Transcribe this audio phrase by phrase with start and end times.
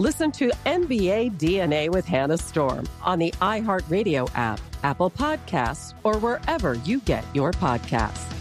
[0.00, 6.74] Listen to NBA DNA with Hannah Storm on the iHeartRadio app, Apple Podcasts, or wherever
[6.84, 8.32] you get your podcasts.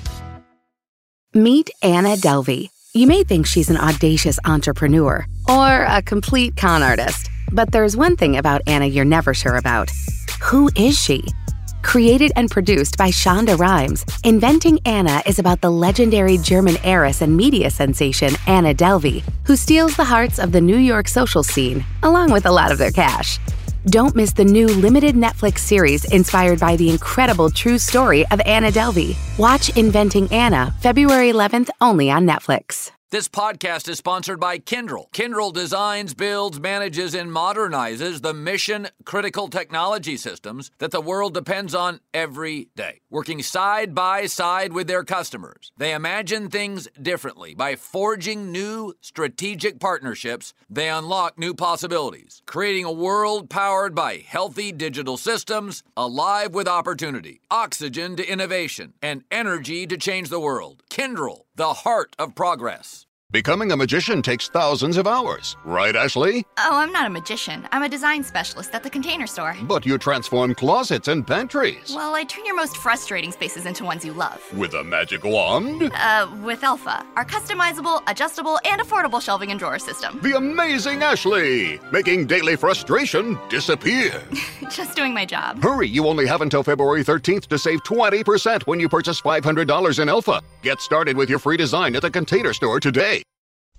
[1.34, 2.69] Meet Anna Delvey.
[2.94, 8.16] You may think she's an audacious entrepreneur or a complete con artist, but there's one
[8.18, 9.89] thing about Anna you're never sure about.
[10.44, 11.24] Who is she?
[11.88, 17.36] Created and produced by Shonda Rhimes, Inventing Anna is about the legendary German heiress and
[17.36, 22.31] media sensation Anna Delvey, who steals the hearts of the New York social scene, along
[22.31, 23.40] with a lot of their cash.
[23.86, 28.69] Don't miss the new limited Netflix series inspired by the incredible true story of Anna
[28.69, 29.16] Delvey.
[29.40, 32.92] Watch Inventing Anna February 11th only on Netflix.
[33.09, 35.09] This podcast is sponsored by Kyndryl.
[35.13, 41.73] Kyndryl designs, builds, manages, and modernizes the mission critical technology systems that the world depends
[41.73, 43.00] on every day.
[43.09, 47.56] Working side by side with their customers, they imagine things differently.
[47.56, 54.74] By forging new strategic partnerships, they unlock new possibilities, creating a world powered by healthy
[54.74, 60.84] digital systems, alive with opportunity, oxygen to innovation, and energy to change the world.
[60.89, 63.06] Kyndryl, the heart of progress.
[63.32, 66.46] Becoming a magician takes thousands of hours, right, Ashley?
[66.60, 67.68] Oh, I'm not a magician.
[67.74, 69.54] I'm a design specialist at the container store.
[69.64, 71.94] But you transform closets and pantries.
[71.94, 74.42] Well, I turn your most frustrating spaces into ones you love.
[74.58, 75.92] With a magic wand?
[75.94, 80.22] Uh, with Elfa, our customizable, adjustable, and affordable shelving and drawer system.
[80.22, 81.82] The amazing Ashley!
[81.92, 84.24] Making daily frustration disappear.
[84.70, 85.62] Just doing my job.
[85.62, 90.08] Hurry, you only have until February 13th to save 20% when you purchase $500 in
[90.08, 90.40] Elfa.
[90.62, 93.17] Get started with your free design at the container store today.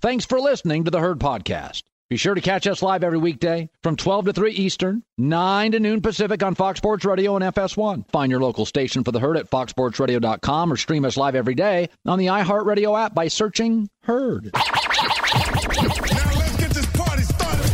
[0.01, 1.83] Thanks for listening to the Herd Podcast.
[2.09, 5.79] Be sure to catch us live every weekday from 12 to 3 Eastern, 9 to
[5.79, 8.09] noon Pacific on Fox Sports Radio and FS1.
[8.09, 11.89] Find your local station for the Herd at foxsportsradio.com or stream us live every day
[12.05, 14.51] on the iHeartRadio app by searching Herd.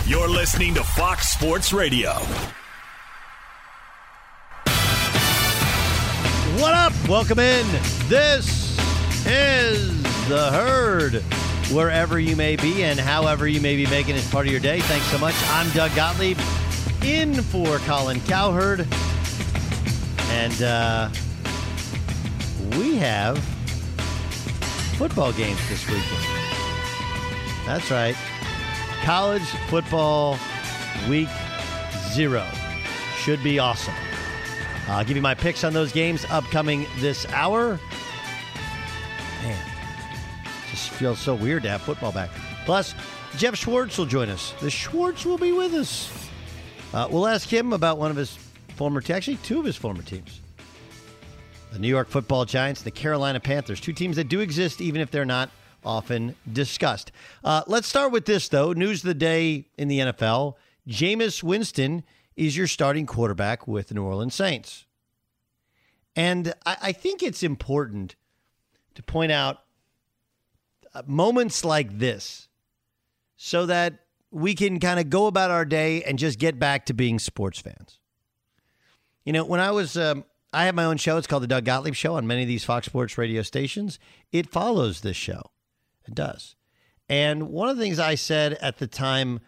[0.08, 2.14] You're listening to Fox Sports Radio.
[6.60, 6.94] What up?
[7.08, 7.66] Welcome in.
[8.10, 8.78] This
[9.28, 11.24] is the herd.
[11.72, 14.80] Wherever you may be and however you may be making it part of your day.
[14.82, 15.36] Thanks so much.
[15.50, 16.38] I'm Doug Gottlieb
[17.04, 18.88] in for Colin Cowherd.
[20.30, 21.10] And uh,
[22.78, 23.40] we have
[24.98, 26.26] football games this weekend.
[27.66, 28.16] That's right.
[29.04, 30.38] College football
[31.10, 31.30] week
[32.12, 32.46] zero.
[33.18, 33.96] Should be awesome.
[34.88, 37.80] I'll give you my picks on those games upcoming this hour.
[40.96, 42.30] Feels so weird to have football back.
[42.64, 42.96] Plus,
[43.38, 44.54] Geoff Schwartz will join us.
[44.62, 46.30] The Schwartz will be with us.
[46.94, 48.38] Uh, we'll ask him about one of his
[48.78, 50.40] former, actually two of his former teams.
[51.74, 55.12] The New York Football Giants, the Carolina Panthers, two teams that do exist even if
[55.12, 55.50] they're not
[55.84, 57.12] often discussed.
[57.44, 58.72] Uh, let's start with this though.
[58.72, 60.56] News of the day in the NFL:
[60.88, 62.06] Jameis Winston
[62.38, 64.86] is your starting quarterback with the New Orleans Saints,
[66.16, 68.16] and I, I think it's important
[68.94, 69.65] to point out
[71.06, 72.48] moments like this
[73.36, 74.00] so that
[74.32, 77.60] we can kind of go about our day and just get back to being sports
[77.60, 78.00] fans.
[79.24, 81.18] You know, when I was, um, I have my own show.
[81.18, 84.00] It's called the Doug Gottlieb Show on many of these Fox Sports radio stations.
[84.32, 85.42] It follows this show.
[86.08, 86.56] It does.
[87.10, 89.42] And one of the things I said at the time,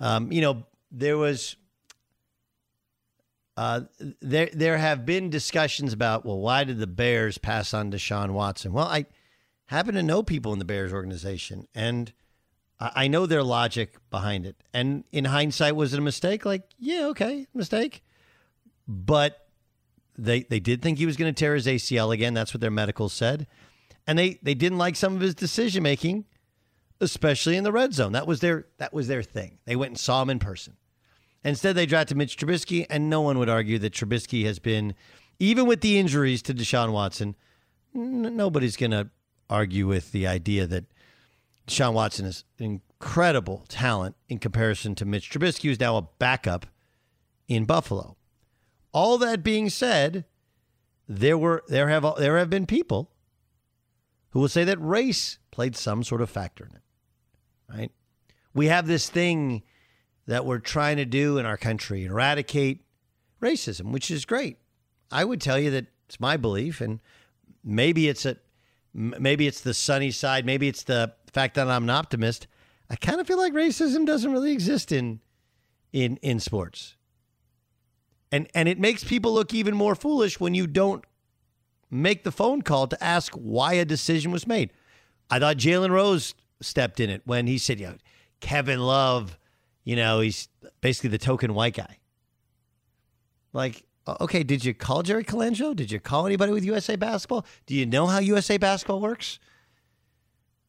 [0.00, 1.56] um, you know, there was,
[3.56, 3.82] uh,
[4.20, 8.72] there there have been discussions about, well, why did the Bears pass on Deshaun Watson?
[8.72, 9.06] Well, I
[9.68, 12.12] happen to know people in the Bears organization, and
[12.80, 14.56] I know their logic behind it.
[14.72, 16.44] And in hindsight, was it a mistake?
[16.44, 18.02] Like, yeah, okay, mistake.
[18.86, 19.48] But
[20.16, 22.34] they they did think he was going to tear his ACL again.
[22.34, 23.46] That's what their medicals said,
[24.06, 26.24] and they they didn't like some of his decision making,
[27.00, 28.12] especially in the red zone.
[28.12, 29.58] That was their that was their thing.
[29.64, 30.76] They went and saw him in person.
[31.44, 34.94] Instead, they drafted Mitch Trubisky, and no one would argue that Trubisky has been,
[35.38, 37.36] even with the injuries to Deshaun Watson,
[37.94, 39.08] n- nobody's going to
[39.50, 40.84] argue with the idea that
[41.66, 46.66] Deshaun Watson is incredible talent in comparison to Mitch Trubisky, who's now a backup
[47.46, 48.16] in Buffalo.
[48.92, 50.24] All that being said,
[51.08, 53.10] there were there have there have been people
[54.30, 56.82] who will say that race played some sort of factor in it.
[57.68, 57.92] Right?
[58.54, 59.62] We have this thing
[60.26, 62.84] that we're trying to do in our country, eradicate
[63.40, 64.58] racism, which is great.
[65.10, 67.00] I would tell you that it's my belief, and
[67.64, 68.36] maybe it's a
[68.94, 72.46] maybe it's the sunny side, maybe it's the fact that I'm an optimist.
[72.90, 75.20] I kind of feel like racism doesn't really exist in
[75.92, 76.96] in in sports.
[78.30, 81.04] And and it makes people look even more foolish when you don't
[81.90, 84.70] make the phone call to ask why a decision was made.
[85.30, 87.96] I thought Jalen Rose stepped in it when he said, you know,
[88.40, 89.38] Kevin Love,
[89.84, 90.48] you know, he's
[90.80, 91.98] basically the token white guy.
[93.52, 95.76] Like, Uh, okay, did you call Jerry Colangelo?
[95.76, 97.44] Did you call anybody with USA Basketball?
[97.66, 99.38] Do you know how USA Basketball works?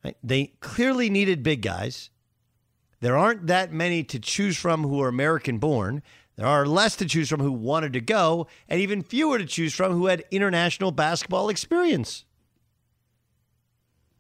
[0.03, 0.17] Right?
[0.21, 2.09] They clearly needed big guys.
[2.99, 6.03] There aren't that many to choose from who are American born.
[6.35, 9.73] There are less to choose from who wanted to go, and even fewer to choose
[9.73, 12.25] from who had international basketball experience.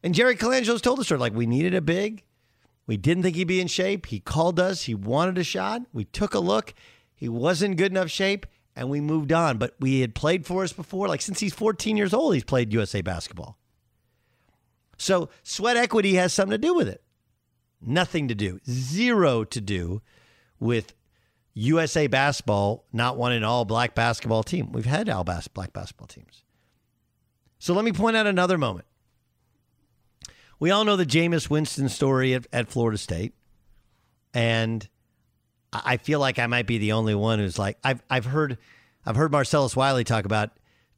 [0.01, 2.23] And Jerry Colangelo's told us, like, we needed a big.
[2.87, 4.05] We didn't think he'd be in shape.
[4.05, 4.83] He called us.
[4.83, 5.81] He wanted a shot.
[5.91, 6.73] We took a look.
[7.13, 8.45] He wasn't good enough shape,
[8.79, 9.57] and we moved on.
[9.57, 11.09] But we had played for us before.
[11.09, 13.57] Like, since he's 14 years old, he's played USA basketball.
[14.97, 17.03] So sweat equity has something to do with it.
[17.81, 20.01] Nothing to do, zero to do
[20.59, 20.93] with
[21.53, 24.71] USA basketball not wanting an all black basketball team.
[24.71, 26.43] We've had all black basketball teams.
[27.57, 28.85] So let me point out another moment.
[30.59, 33.33] We all know the Jameis Winston story at, at Florida State.
[34.33, 34.87] And
[35.71, 38.57] I feel like I might be the only one who's like, I've, I've heard
[39.05, 40.51] I've heard Marcellus Wiley talk about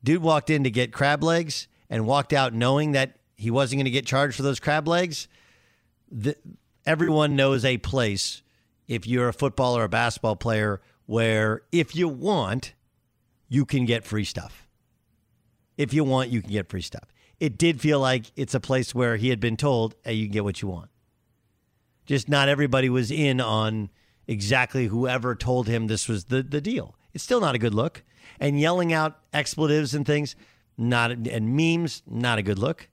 [0.03, 3.85] dude walked in to get crab legs and walked out knowing that he wasn't going
[3.85, 5.27] to get charged for those crab legs.
[6.11, 6.35] The,
[6.85, 8.41] everyone knows a place
[8.87, 12.73] if you're a football or a basketball player where if you want,
[13.49, 14.67] you can get free stuff.
[15.77, 17.13] If you want, you can get free stuff.
[17.39, 20.33] It did feel like it's a place where he had been told, hey, you can
[20.33, 20.89] get what you want.
[22.05, 23.89] Just not everybody was in on
[24.31, 26.95] exactly whoever told him this was the, the deal.
[27.13, 28.03] It's still not a good look.
[28.39, 30.35] And yelling out expletives and things,
[30.77, 32.87] not and memes, not a good look.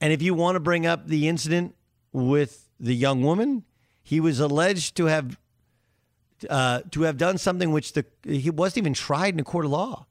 [0.00, 1.74] And if you want to bring up the incident
[2.12, 3.64] with the young woman,
[4.02, 5.36] he was alleged to have
[6.48, 9.72] uh, to have done something which the he wasn't even tried in a court of
[9.72, 10.06] law.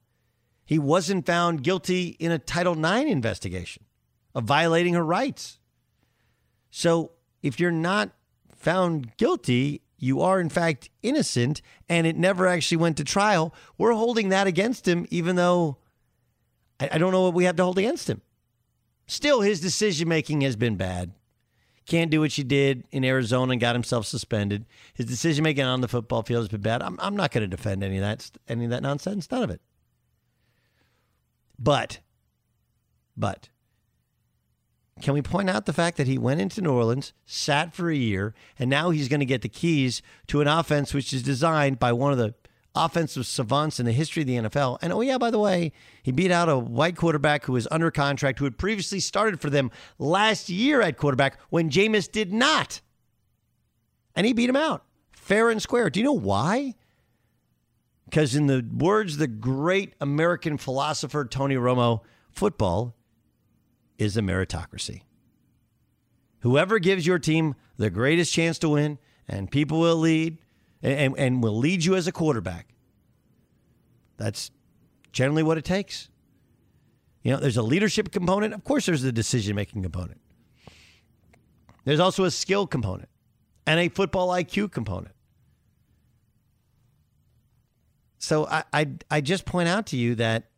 [0.66, 3.86] He wasn't found guilty in a Title IX investigation
[4.36, 5.60] of violating her rights.
[6.70, 8.12] So if you're not
[8.58, 13.54] found guilty, you are in fact innocent, and it never actually went to trial.
[13.78, 15.78] We're holding that against him, even though
[16.80, 18.22] I, I don't know what we have to hold against him.
[19.08, 21.14] Still, his decision making has been bad.
[21.86, 24.66] Can't do what she did in Arizona and got himself suspended.
[24.94, 26.82] His decision making on the football field has been bad.
[26.82, 29.32] I'm, I'm not going to defend any of that any of that nonsense.
[29.32, 29.62] None of it.
[31.58, 32.00] But,
[33.16, 33.48] but,
[35.02, 37.96] can we point out the fact that he went into New Orleans, sat for a
[37.96, 41.80] year, and now he's going to get the keys to an offense which is designed
[41.80, 42.34] by one of the
[42.76, 44.78] offensive savants in the history of the NFL.
[44.82, 45.72] And oh, yeah, by the way,
[46.04, 49.50] he beat out a white quarterback who was under contract, who had previously started for
[49.50, 52.82] them last year at quarterback when Jameis did not.
[54.16, 55.90] And he beat him out fair and square.
[55.90, 56.76] Do you know why?
[58.06, 62.02] Because, in the words of the great American philosopher Tony Romo,
[62.32, 62.96] football
[63.98, 65.02] is a meritocracy.
[66.40, 70.38] Whoever gives your team the greatest chance to win, and people will lead
[70.82, 72.68] and, and will lead you as a quarterback.
[74.18, 74.52] That's
[75.12, 76.10] generally what it takes.
[77.24, 78.54] You know, there's a leadership component.
[78.54, 80.22] Of course, there's a decision making component.
[81.84, 83.10] There's also a skill component
[83.66, 85.14] and a football IQ component.
[88.18, 90.50] So I, I, I just point out to you that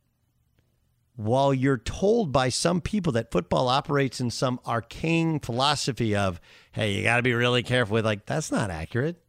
[1.20, 6.40] while you're told by some people that football operates in some arcane philosophy of,
[6.72, 9.22] hey, you got to be really careful with, like, that's not accurate.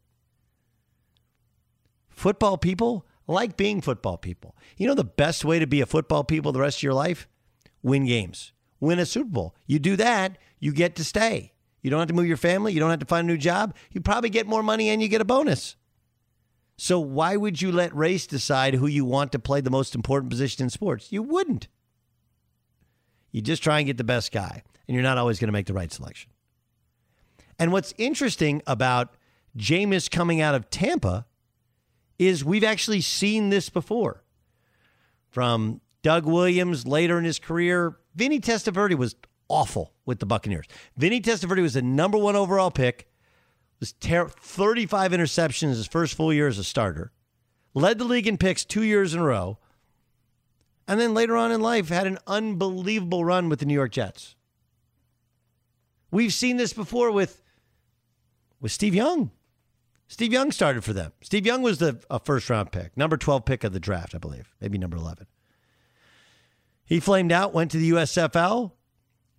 [2.08, 4.56] Football people like being football people.
[4.76, 7.26] You know the best way to be a football people the rest of your life?
[7.82, 9.56] Win games, win a Super Bowl.
[9.66, 11.54] You do that, you get to stay.
[11.82, 13.74] You don't have to move your family, you don't have to find a new job.
[13.90, 15.74] You probably get more money and you get a bonus.
[16.76, 20.30] So why would you let race decide who you want to play the most important
[20.30, 21.10] position in sports?
[21.10, 21.66] You wouldn't.
[23.32, 25.66] You just try and get the best guy, and you're not always going to make
[25.66, 26.30] the right selection.
[27.58, 29.14] And what's interesting about
[29.56, 31.26] Jameis coming out of Tampa
[32.18, 34.22] is we've actually seen this before.
[35.28, 39.14] From Doug Williams later in his career, Vinny Testaverde was
[39.48, 40.66] awful with the Buccaneers.
[40.96, 43.08] Vinny Testaverde was the number one overall pick,
[43.78, 47.12] was ter- 35 interceptions his first full year as a starter,
[47.74, 49.58] led the league in picks two years in a row,
[50.90, 54.34] and then later on in life had an unbelievable run with the New York Jets.
[56.10, 57.40] We've seen this before with
[58.60, 59.30] with Steve Young.
[60.08, 61.12] Steve Young started for them.
[61.20, 64.18] Steve Young was the a first round pick, number 12 pick of the draft, I
[64.18, 65.28] believe, maybe number 11.
[66.84, 68.72] He flamed out, went to the USFL,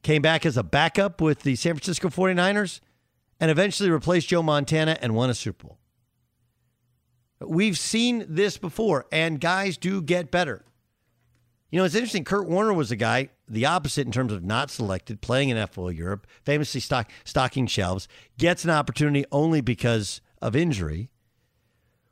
[0.03, 2.79] came back as a backup with the San Francisco 49ers,
[3.41, 5.79] and eventually replaced Joe Montana and won a Super Bowl.
[7.41, 10.63] We've seen this before, and guys do get better.
[11.71, 12.25] You know, it's interesting.
[12.25, 15.95] Kurt Warner was a guy, the opposite in terms of not selected, playing in FBO
[15.95, 21.09] Europe, famously stock, stocking shelves, gets an opportunity only because of injury,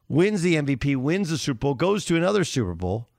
[0.07, 3.09] wins the MVP, wins the Super Bowl, goes to another Super Bowl,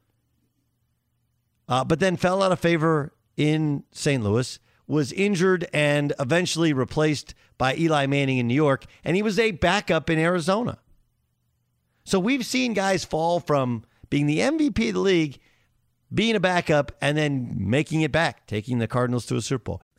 [1.69, 4.23] uh, but then fell out of favor in St.
[4.23, 9.39] Louis, was injured and eventually replaced by Eli Manning in New York, and he was
[9.39, 10.79] a backup in Arizona.
[12.05, 15.39] So we've seen guys fall from being the MVP of the league,
[16.13, 19.83] being a backup, and then making it back, taking the Cardinals to a Super Bowl.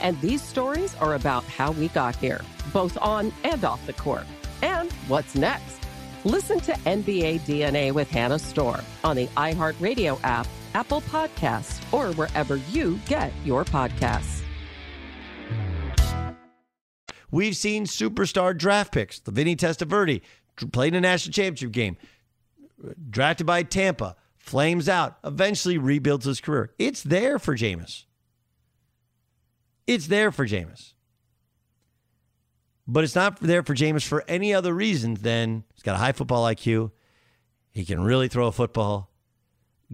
[0.00, 2.40] And these stories are about how we got here,
[2.72, 4.26] both on and off the court.
[4.62, 5.78] And what's next?
[6.24, 12.56] Listen to NBA DNA with Hannah Storm on the iHeartRadio app, Apple Podcasts, or wherever
[12.56, 14.42] you get your podcasts.
[17.30, 19.18] We've seen superstar draft picks.
[19.18, 20.22] the Vinny Testaverde
[20.72, 21.96] played in a national championship game,
[23.10, 26.72] drafted by Tampa, flames out, eventually rebuilds his career.
[26.78, 28.04] It's there for Jameis.
[29.86, 30.94] It's there for Jameis.
[32.88, 36.12] But it's not there for Jameis for any other reason than he's got a high
[36.12, 36.92] football IQ.
[37.72, 39.10] He can really throw a football.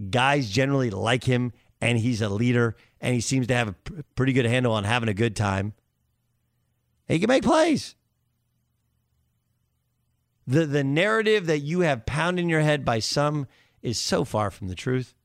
[0.09, 3.75] Guys generally like him, and he's a leader, and he seems to have a
[4.15, 5.73] pretty good handle on having a good time.
[7.07, 7.95] he can make plays.
[10.45, 13.47] The, the narrative that you have pounded in your head by some
[13.81, 15.15] is so far from the truth.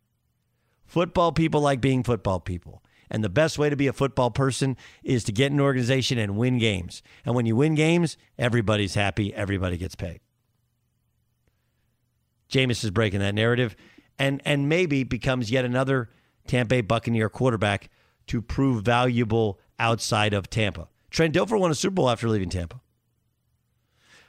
[0.86, 2.82] Football people like being football people.
[3.10, 6.36] And the best way to be a football person is to get an organization and
[6.36, 7.02] win games.
[7.24, 10.20] And when you win games, everybody's happy, everybody gets paid.
[12.50, 13.76] Jameis is breaking that narrative
[14.18, 16.10] and and maybe becomes yet another
[16.46, 17.88] Tampa Bay Buccaneer quarterback
[18.26, 20.88] to prove valuable outside of Tampa.
[21.10, 22.80] Trent Dilfer won a Super Bowl after leaving Tampa.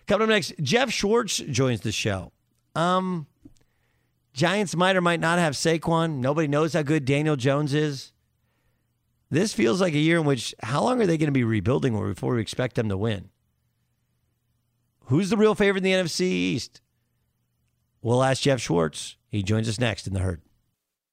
[0.08, 2.32] Coming up next, Geoff Schwartz joins the show.
[2.76, 3.28] Um,
[4.34, 6.18] Giants might or might not have Saquon.
[6.18, 8.12] Nobody knows how good Daniel Jones is.
[9.32, 11.96] This feels like a year in which how long are they going to be rebuilding
[11.96, 13.30] or before we expect them to win?
[15.06, 16.82] Who's the real favorite in the NFC East?
[18.02, 19.18] We'll ask Geoff Schwartz.
[19.28, 20.42] He joins us next in the herd.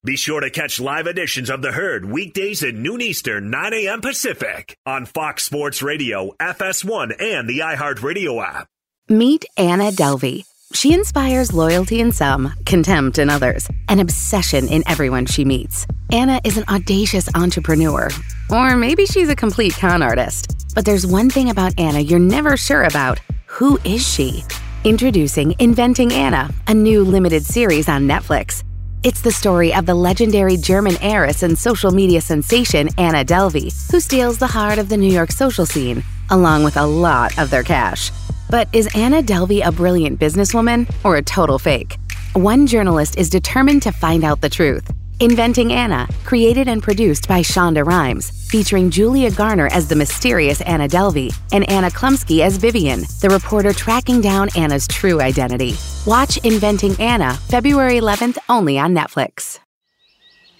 [0.04, 4.00] Be sure to catch live editions of The Herd weekdays at noon Eastern, 9 a.m.
[4.00, 8.68] Pacific on Fox Sports Radio, FS1, and the iHeartRadio app.
[9.08, 10.44] Meet Anna Delvey.
[10.76, 15.86] She inspires loyalty in some, contempt in others, and obsession in everyone she meets.
[16.12, 18.10] Anna is an audacious entrepreneur.
[18.50, 20.68] Or maybe she's a complete con artist.
[20.74, 23.20] But there's one thing about Anna you're never sure about.
[23.46, 24.44] Who is she?
[24.84, 28.62] Introducing Inventing Anna, a new limited series on Netflix.
[29.02, 33.98] It's the story of the legendary German heiress and social media sensation Anna Delvey, who
[33.98, 37.62] steals the heart of the New York social scene, along with a lot of their
[37.62, 38.10] cash.
[38.48, 41.98] But is Anna Delvey a brilliant businesswoman or a total fake?
[42.34, 44.88] One journalist is determined to find out the truth.
[45.18, 50.86] Inventing Anna, created and produced by Shonda Rhimes, featuring Julia Garner as the mysterious Anna
[50.86, 55.74] Delvey and Anna Chlumsky as Vivian, the reporter tracking down Anna's true identity.
[56.04, 59.58] Watch Inventing Anna February 11th only on Netflix.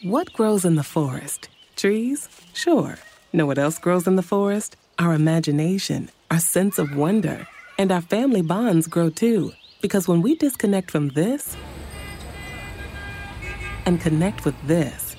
[0.02, 1.50] What grows in the forest?
[1.76, 2.28] Trees?
[2.54, 2.96] Sure.
[3.34, 4.76] Know what else grows in the forest?
[4.98, 7.46] Our imagination, our sense of wonder,
[7.78, 9.52] and our family bonds grow too.
[9.80, 11.56] Because when we disconnect from this,
[13.86, 15.16] and connect with this.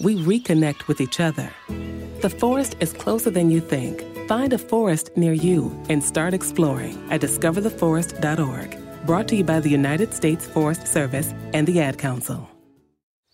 [0.00, 1.50] We reconnect with each other.
[2.22, 4.02] The forest is closer than you think.
[4.26, 9.06] Find a forest near you and start exploring at discovertheforest.org.
[9.06, 12.48] Brought to you by the United States Forest Service and the Ad Council.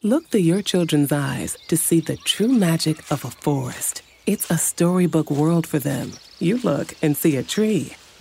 [0.03, 4.03] Look through your children's eyes to see the true magic of a forest.
[4.27, 6.13] It's a storybook world for them.
[6.39, 7.97] You look and see a tree.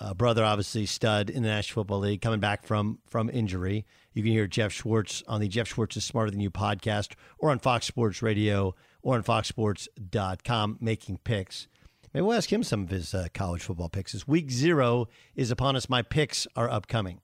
[0.00, 3.84] uh, brother, obviously, stud in the National Football League, coming back from from injury.
[4.14, 7.50] You can hear Geoff Schwartz on the Geoff Schwartz is Smarter Than You podcast or
[7.50, 11.68] on Fox Sports Radio or on foxsports.com making picks.
[12.12, 14.14] Maybe we'll ask him some of his uh, college football picks.
[14.14, 17.20] As week zero is upon us, my picks are upcoming.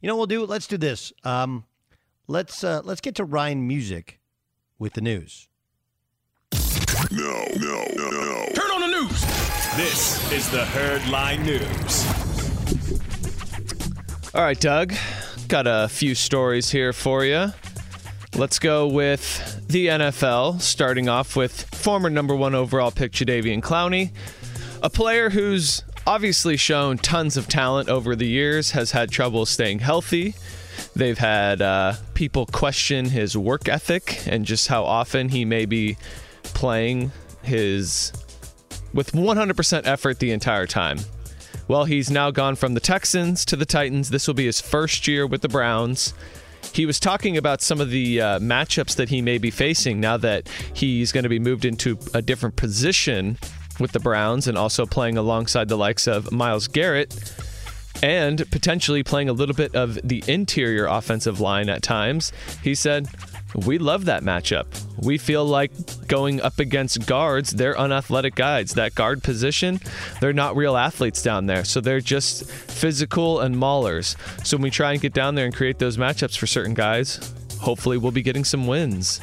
[0.00, 0.46] You know what we'll do?
[0.46, 1.12] Let's do this.
[1.24, 1.64] Um,
[2.26, 4.20] let's uh, let's get to Ryan Music
[4.78, 5.48] with the news.
[7.10, 8.46] No, no, no, no.
[8.54, 9.53] Turn on the news.
[9.76, 12.06] This is the Herd Line News.
[14.32, 14.94] All right, Doug.
[15.48, 17.52] Got a few stories here for you.
[18.36, 24.12] Let's go with the NFL, starting off with former number one overall pick Jadeveon Clowney,
[24.80, 29.80] a player who's obviously shown tons of talent over the years, has had trouble staying
[29.80, 30.36] healthy.
[30.94, 35.96] They've had uh, people question his work ethic and just how often he may be
[36.44, 37.10] playing
[37.42, 38.12] his
[38.94, 40.98] with 100% effort the entire time.
[41.68, 44.10] Well, he's now gone from the Texans to the Titans.
[44.10, 46.14] This will be his first year with the Browns.
[46.72, 50.16] He was talking about some of the uh, matchups that he may be facing now
[50.18, 53.38] that he's going to be moved into a different position
[53.80, 57.14] with the Browns and also playing alongside the likes of Myles Garrett
[58.02, 62.32] and potentially playing a little bit of the interior offensive line at times.
[62.62, 63.08] He said,
[63.54, 64.66] we love that matchup.
[64.98, 65.70] We feel like
[66.08, 68.74] going up against guards, they're unathletic guys.
[68.74, 69.80] That guard position,
[70.20, 71.64] they're not real athletes down there.
[71.64, 74.16] So they're just physical and maulers.
[74.44, 77.32] So when we try and get down there and create those matchups for certain guys,
[77.60, 79.20] hopefully we'll be getting some wins.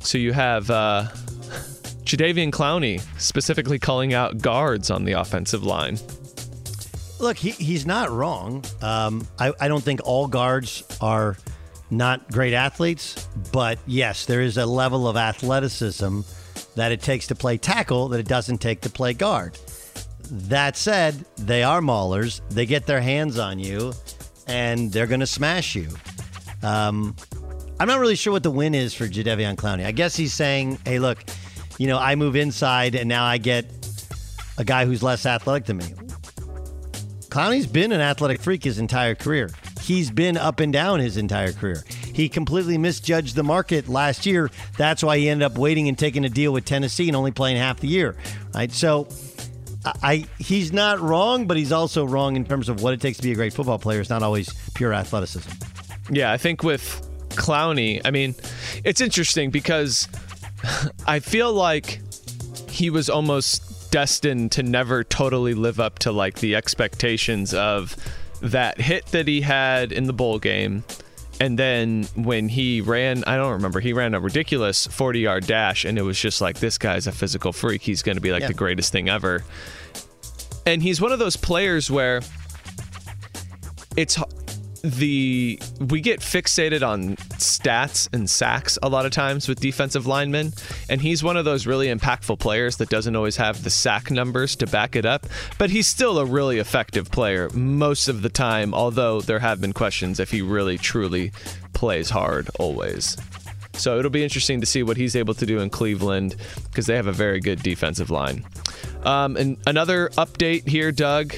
[0.00, 1.04] So you have uh,
[2.04, 5.98] Jadeveon Clowney specifically calling out guards on the offensive line.
[7.18, 8.62] Look, he, he's not wrong.
[8.82, 11.38] Um, I, I don't think all guards are–
[11.96, 16.20] not great athletes, but yes, there is a level of athleticism
[16.76, 19.58] that it takes to play tackle that it doesn't take to play guard.
[20.30, 22.40] That said, they are maulers.
[22.50, 23.92] They get their hands on you,
[24.46, 25.88] and they're going to smash you.
[26.62, 27.14] Um,
[27.78, 29.84] I'm not really sure what the win is for Jadeveon Clowney.
[29.84, 31.22] I guess he's saying, "Hey, look,
[31.78, 33.66] you know, I move inside, and now I get
[34.56, 35.92] a guy who's less athletic than me."
[37.28, 39.50] Clowney's been an athletic freak his entire career
[39.84, 41.84] he's been up and down his entire career.
[42.12, 44.50] He completely misjudged the market last year.
[44.78, 47.58] That's why he ended up waiting and taking a deal with Tennessee and only playing
[47.58, 48.16] half the year.
[48.54, 48.72] Right?
[48.72, 49.08] So
[49.84, 53.22] I he's not wrong, but he's also wrong in terms of what it takes to
[53.22, 54.00] be a great football player.
[54.00, 55.50] It's not always pure athleticism.
[56.10, 58.34] Yeah, I think with Clowney, I mean,
[58.84, 60.08] it's interesting because
[61.06, 62.00] I feel like
[62.70, 67.96] he was almost destined to never totally live up to like the expectations of
[68.44, 70.84] that hit that he had in the bowl game.
[71.40, 75.84] And then when he ran, I don't remember, he ran a ridiculous 40 yard dash,
[75.84, 77.82] and it was just like, this guy's a physical freak.
[77.82, 78.48] He's going to be like yeah.
[78.48, 79.42] the greatest thing ever.
[80.66, 82.20] And he's one of those players where
[83.96, 84.16] it's
[84.84, 90.52] the we get fixated on stats and sacks a lot of times with defensive linemen
[90.90, 94.54] and he's one of those really impactful players that doesn't always have the sack numbers
[94.54, 98.74] to back it up but he's still a really effective player most of the time
[98.74, 101.32] although there have been questions if he really truly
[101.72, 103.16] plays hard always
[103.72, 106.94] so it'll be interesting to see what he's able to do in Cleveland because they
[106.94, 108.44] have a very good defensive line.
[109.02, 111.34] Um, and another update here, Doug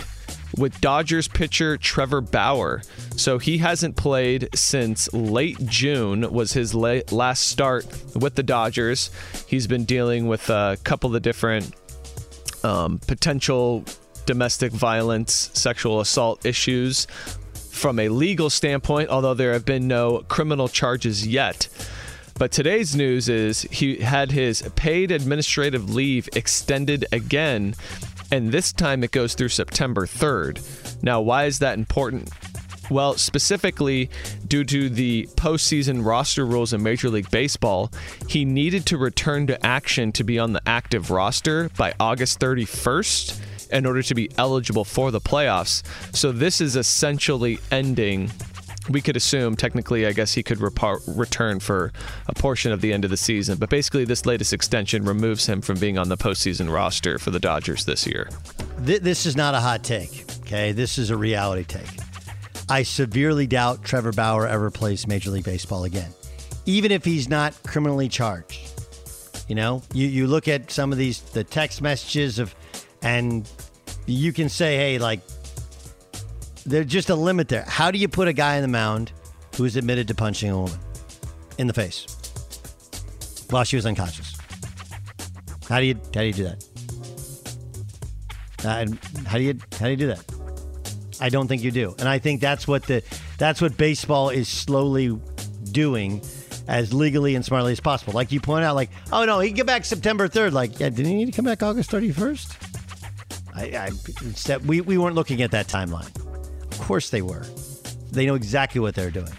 [0.56, 2.82] with Dodgers pitcher Trevor Bauer.
[3.16, 9.10] So he hasn't played since late June was his last start with the Dodgers.
[9.46, 11.74] He's been dealing with a couple of different
[12.64, 13.84] um, potential
[14.26, 17.06] domestic violence, sexual assault issues
[17.70, 21.68] from a legal standpoint, although there have been no criminal charges yet.
[22.38, 27.74] But today's news is he had his paid administrative leave extended again
[28.30, 31.02] and this time it goes through September 3rd.
[31.02, 32.30] Now, why is that important?
[32.90, 34.10] Well, specifically
[34.46, 37.90] due to the postseason roster rules in Major League Baseball,
[38.28, 43.40] he needed to return to action to be on the active roster by August 31st
[43.72, 45.82] in order to be eligible for the playoffs.
[46.14, 48.30] So this is essentially ending
[48.88, 51.92] we could assume technically, I guess he could return for
[52.28, 53.58] a portion of the end of the season.
[53.58, 57.40] But basically, this latest extension removes him from being on the postseason roster for the
[57.40, 58.28] Dodgers this year.
[58.78, 60.24] This is not a hot take.
[60.42, 61.88] Okay, this is a reality take.
[62.68, 66.12] I severely doubt Trevor Bauer ever plays Major League Baseball again,
[66.66, 68.72] even if he's not criminally charged.
[69.48, 72.54] You know, you, you look at some of these the text messages of,
[73.02, 73.48] and
[74.06, 75.20] you can say, hey, like
[76.66, 77.64] there's just a limit there.
[77.66, 79.12] How do you put a guy in the mound
[79.56, 80.78] who is admitted to punching a woman
[81.58, 82.06] in the face
[83.50, 84.36] while she was unconscious?
[85.68, 86.64] How do you how do you do that?
[88.64, 88.86] Uh,
[89.26, 90.24] how do you how do you do that?
[91.20, 93.02] I don't think you do, and I think that's what the
[93.38, 95.18] that's what baseball is slowly
[95.70, 96.22] doing
[96.68, 98.12] as legally and smartly as possible.
[98.12, 100.52] Like you point out, like, oh no, he can get back September third.
[100.52, 102.56] Like, yeah, didn't he need to come back August thirty first?
[103.54, 103.90] I,
[104.44, 106.25] I we we weren't looking at that timeline.
[106.78, 107.44] Of course they were.
[108.12, 109.32] They know exactly what they're doing.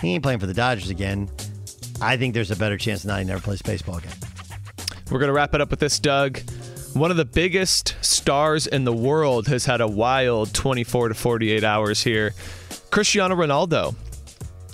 [0.00, 1.30] He ain't playing for the Dodgers again.
[2.00, 4.16] I think there's a better chance than he never plays baseball again.
[5.10, 6.40] We're going to wrap it up with this, Doug.
[6.94, 11.62] One of the biggest stars in the world has had a wild 24 to 48
[11.62, 12.34] hours here.
[12.90, 13.94] Cristiano Ronaldo.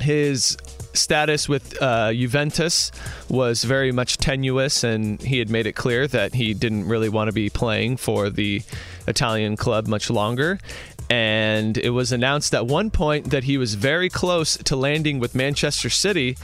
[0.01, 0.57] His
[0.95, 2.91] status with uh, Juventus
[3.29, 7.29] was very much tenuous, and he had made it clear that he didn't really want
[7.29, 8.63] to be playing for the
[9.07, 10.59] Italian club much longer.
[11.09, 15.35] And it was announced at one point that he was very close to landing with
[15.35, 16.37] Manchester City,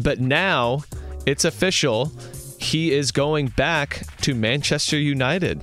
[0.00, 0.82] but now
[1.26, 2.12] it's official.
[2.58, 5.62] He is going back to Manchester United.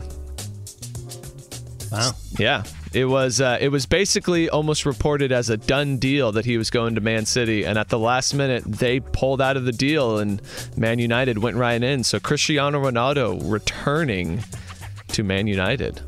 [1.92, 2.12] Wow.
[2.40, 2.64] Yeah.
[2.94, 6.70] It was uh, it was basically almost reported as a done deal that he was
[6.70, 10.20] going to Man City, and at the last minute they pulled out of the deal,
[10.20, 10.42] and
[10.78, 12.04] Man United went right in.
[12.04, 14.44] So Cristiano Ronaldo returning
[15.10, 16.02] to Man United.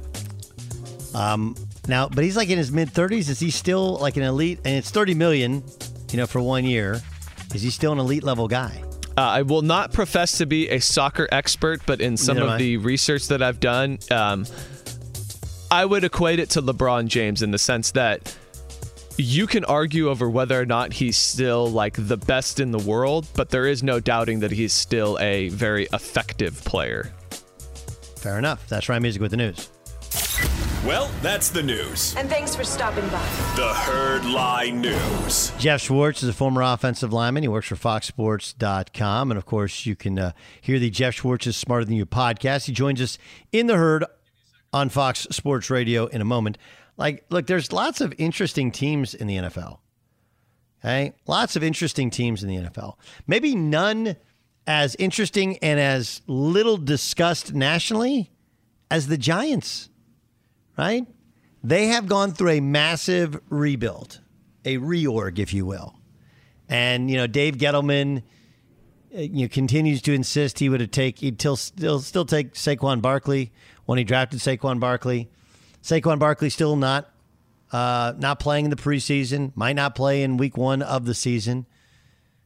[1.14, 1.56] Um,
[1.90, 3.30] now, but he's like in his mid thirties.
[3.30, 4.60] Is he still like an elite?
[4.64, 5.64] And it's thirty million,
[6.12, 7.02] you know, for one year.
[7.54, 8.84] Is he still an elite level guy?
[9.18, 12.60] Uh, I will not profess to be a soccer expert, but in some Neither of
[12.60, 14.46] the research that I've done, um,
[15.70, 18.34] I would equate it to LeBron James in the sense that
[19.18, 23.28] you can argue over whether or not he's still like the best in the world,
[23.36, 27.12] but there is no doubting that he's still a very effective player.
[28.16, 28.68] Fair enough.
[28.70, 29.70] That's Ryan Music with the news.
[30.86, 32.16] Well, that's the news.
[32.16, 33.22] And thanks for stopping by.
[33.58, 35.52] The Herd Lie News.
[35.60, 37.44] Geoff Schwartz is a former offensive lineman.
[37.44, 39.30] He works for FoxSports.com.
[39.30, 42.66] And of course, you can uh, hear the Geoff Schwartz is Smarter Than You podcast.
[42.66, 43.18] He joins us
[43.52, 44.06] in the herd
[44.72, 46.58] on Fox Sports Radio in a moment.
[46.96, 49.80] Like, look, there's lots of interesting teams in the NFL.
[50.82, 51.14] Okay?
[51.28, 52.96] Lots of interesting teams in the NFL.
[53.28, 54.16] Maybe none
[54.66, 58.32] as interesting and as little discussed nationally
[58.90, 59.90] as the Giants,
[60.80, 61.06] right?
[61.62, 64.22] They have gone through a massive rebuild,
[64.64, 65.94] a reorg, if you will.
[66.70, 68.24] And, you know, Dave Gettleman
[69.14, 72.54] uh, you know, continues to insist he would have take he'd still still still take
[72.54, 73.52] Saquon Barkley
[73.86, 75.30] when he drafted Saquon Barkley.
[75.82, 77.10] Saquon Barkley still not
[77.72, 81.66] uh, not playing in the preseason, might not play in week one of the season.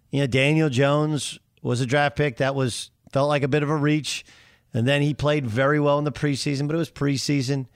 [0.10, 3.69] You know, Daniel Jones was a draft pick that was felt like a bit of
[3.69, 4.26] a reach,
[4.74, 7.67] and then he played very well in the preseason, but it was preseason.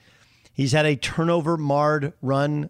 [0.58, 2.68] He's had a turnover marred run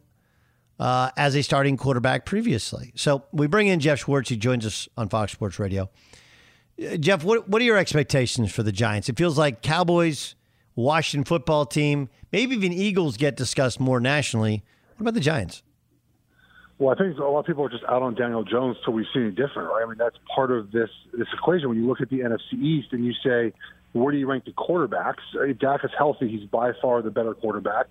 [0.79, 2.93] uh, as a starting quarterback previously.
[2.95, 4.29] So we bring in Geoff Schwartz.
[4.29, 5.89] He joins us on Fox Sports Radio.
[6.79, 9.09] Uh, Geoff, what what are your expectations for the Giants?
[9.09, 10.35] It feels like Cowboys,
[10.77, 14.63] Washington football team, maybe even Eagles get discussed more nationally.
[14.97, 15.63] What about the Giants?
[16.79, 19.05] Well, I think a lot of people are just out on Daniel Jones till we
[19.15, 19.83] see any different, right?
[19.83, 21.71] I mean, that's part of this this equation.
[21.71, 23.55] When you look at the NFC East and you say,
[23.93, 25.23] where do you rank the quarterbacks?
[25.59, 27.87] Dak is healthy, he's by far the better quarterback.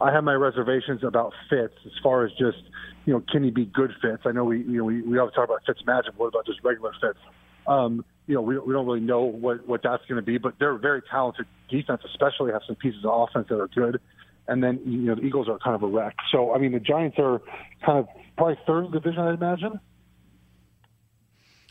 [0.00, 2.58] I have my reservations about Fitz as far as just,
[3.04, 4.22] you know, can he be good Fitz?
[4.24, 6.14] I know we, you know, we, we always talk about Fitzmagic.
[6.16, 7.18] What about just regular Fitz?
[7.66, 10.54] Um, you know, we, we don't really know what, what that's going to be, but
[10.58, 14.00] they're very talented defense, especially have some pieces of offense that are good.
[14.48, 16.16] And then, you know, the Eagles are kind of a wreck.
[16.32, 17.40] So, I mean, the Giants are
[17.84, 19.80] kind of probably third division, I'd imagine.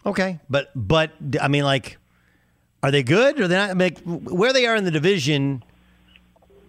[0.06, 1.12] Okay, but but
[1.42, 1.98] I mean, like,
[2.82, 3.78] are they good or they not?
[3.78, 5.64] Like, where they are in the division,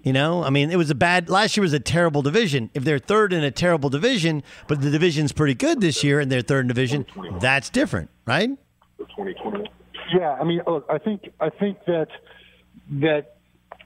[0.02, 2.70] you know, I mean, it was a bad last year was a terrible division.
[2.74, 6.32] If they're third in a terrible division, but the division's pretty good this year and
[6.32, 7.06] they're third in division,
[7.40, 8.50] that's different, right?
[10.12, 12.08] Yeah, I mean, look, I think I think that
[12.92, 13.36] that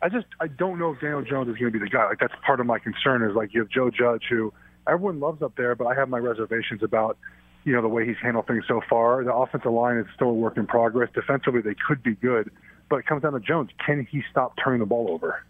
[0.00, 2.06] I just I don't know if Daniel Jones is going to be the guy.
[2.06, 4.52] Like that's part of my concern is like you have Joe Judge who
[4.86, 7.18] everyone loves up there, but I have my reservations about
[7.64, 9.24] you know the way he's handled things so far.
[9.24, 11.10] The offensive line is still a work in progress.
[11.14, 12.50] Defensively, they could be good,
[12.88, 13.70] but it comes down to Jones.
[13.84, 15.42] Can he stop turning the ball over?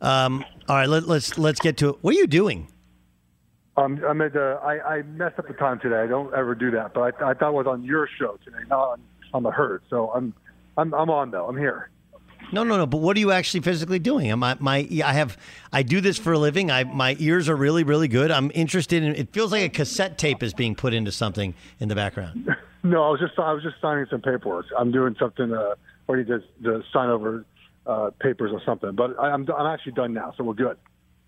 [0.00, 1.96] Um, all right, let, let's let's get to it.
[2.02, 2.68] What are you doing?
[3.76, 6.00] Um, I made the I, I messed up the time today.
[6.02, 8.58] I don't ever do that, but I, I thought it was on your show today,
[8.68, 9.00] not on,
[9.32, 9.82] on the herd.
[9.88, 10.34] So I'm
[10.76, 11.48] I'm I'm on though.
[11.48, 11.88] I'm here.
[12.52, 12.86] No, no, no.
[12.86, 14.36] But what are you actually physically doing?
[14.38, 15.38] My, my, I have,
[15.72, 16.70] I do this for a living.
[16.70, 18.30] I, my ears are really, really good.
[18.30, 19.14] I'm interested in.
[19.14, 22.54] It feels like a cassette tape is being put into something in the background.
[22.82, 24.66] no, I was just, I was just signing some paperwork.
[24.78, 25.52] I'm doing something.
[25.52, 25.74] Uh,
[26.14, 27.46] he does the sign over
[27.86, 28.92] uh, papers or something.
[28.94, 30.76] But I, I'm, I'm actually done now, so we're good.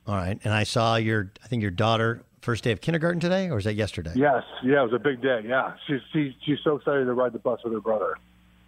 [0.06, 0.38] All right.
[0.44, 3.64] And I saw your, I think your daughter first day of kindergarten today, or was
[3.64, 4.12] that yesterday?
[4.14, 5.40] Yes, yeah, it was a big day.
[5.46, 8.16] Yeah, she's she's, she's so excited to ride the bus with her brother.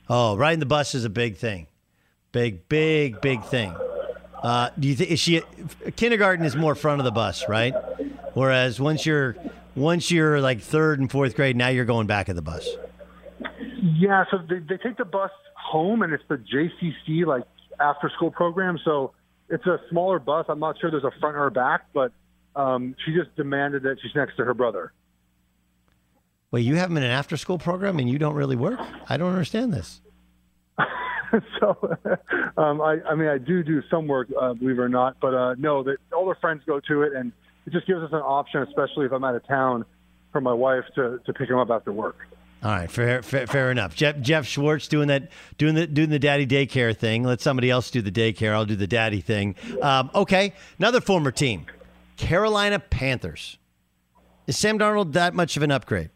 [0.09, 1.67] Oh, riding the bus is a big thing,
[2.33, 3.75] big, big, big thing.
[4.43, 5.43] Uh, do you think is she
[5.97, 7.75] kindergarten is more front of the bus, right?
[8.35, 9.37] Whereas once you're
[9.75, 12.69] once you're like third and fourth grade, now you're going back of the bus.
[13.99, 17.45] Yeah, so they, they take the bus home, and it's the JCC like
[17.81, 18.79] after school program.
[18.85, 19.13] So
[19.49, 20.47] it's a smaller bus.
[20.49, 22.13] I'm not sure there's a front or a back, but
[22.55, 24.93] um, she just demanded that she's next to her brother.
[26.51, 28.81] Wait, you have them in an after school program and you don't really work?
[29.09, 30.01] I don't understand this.
[31.61, 31.97] so,
[32.57, 35.35] um, I, I mean, I do do some work, uh, believe it or not, but
[35.35, 37.33] uh, no, that all their friends go to it, and
[37.67, 39.85] it just gives us an option, especially if I'm out of town,
[40.33, 42.17] for my wife to to pick them up after work.
[42.63, 43.95] All right, fair, fair, fair enough.
[43.95, 47.23] Geoff, Geoff Schwartz doing that, doing the doing the daddy daycare thing.
[47.23, 48.53] Let somebody else do the daycare.
[48.53, 49.55] I'll do the daddy thing.
[49.83, 51.67] Um, okay, another former team,
[52.17, 53.59] Carolina Panthers.
[54.47, 56.11] Is Sam Darnold that much of an upgrade?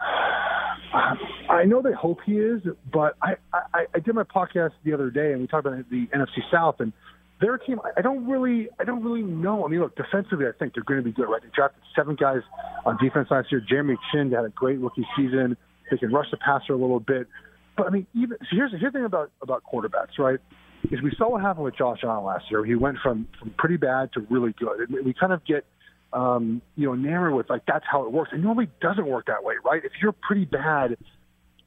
[1.60, 5.10] I know they hope he is, but I, I, I did my podcast the other
[5.10, 6.90] day and we talked about the NFC South and
[7.38, 7.80] their team.
[7.96, 9.66] I don't really, I don't really know.
[9.66, 11.42] I mean, look, defensively, I think they're going to be good, right?
[11.42, 12.40] They drafted seven guys
[12.86, 13.62] on defense last year.
[13.68, 15.54] Jeremy Chinn had a great rookie season.
[15.90, 17.26] They can rush the passer a little bit,
[17.76, 20.38] but I mean, even so here's here's the thing about about quarterbacks, right?
[20.90, 22.64] Is we saw what happened with Josh Allen last year.
[22.64, 24.88] He went from from pretty bad to really good.
[24.88, 25.64] And we kind of get
[26.12, 28.30] um, you know enamored with like that's how it works.
[28.32, 29.84] It normally doesn't work that way, right?
[29.84, 30.96] If you're pretty bad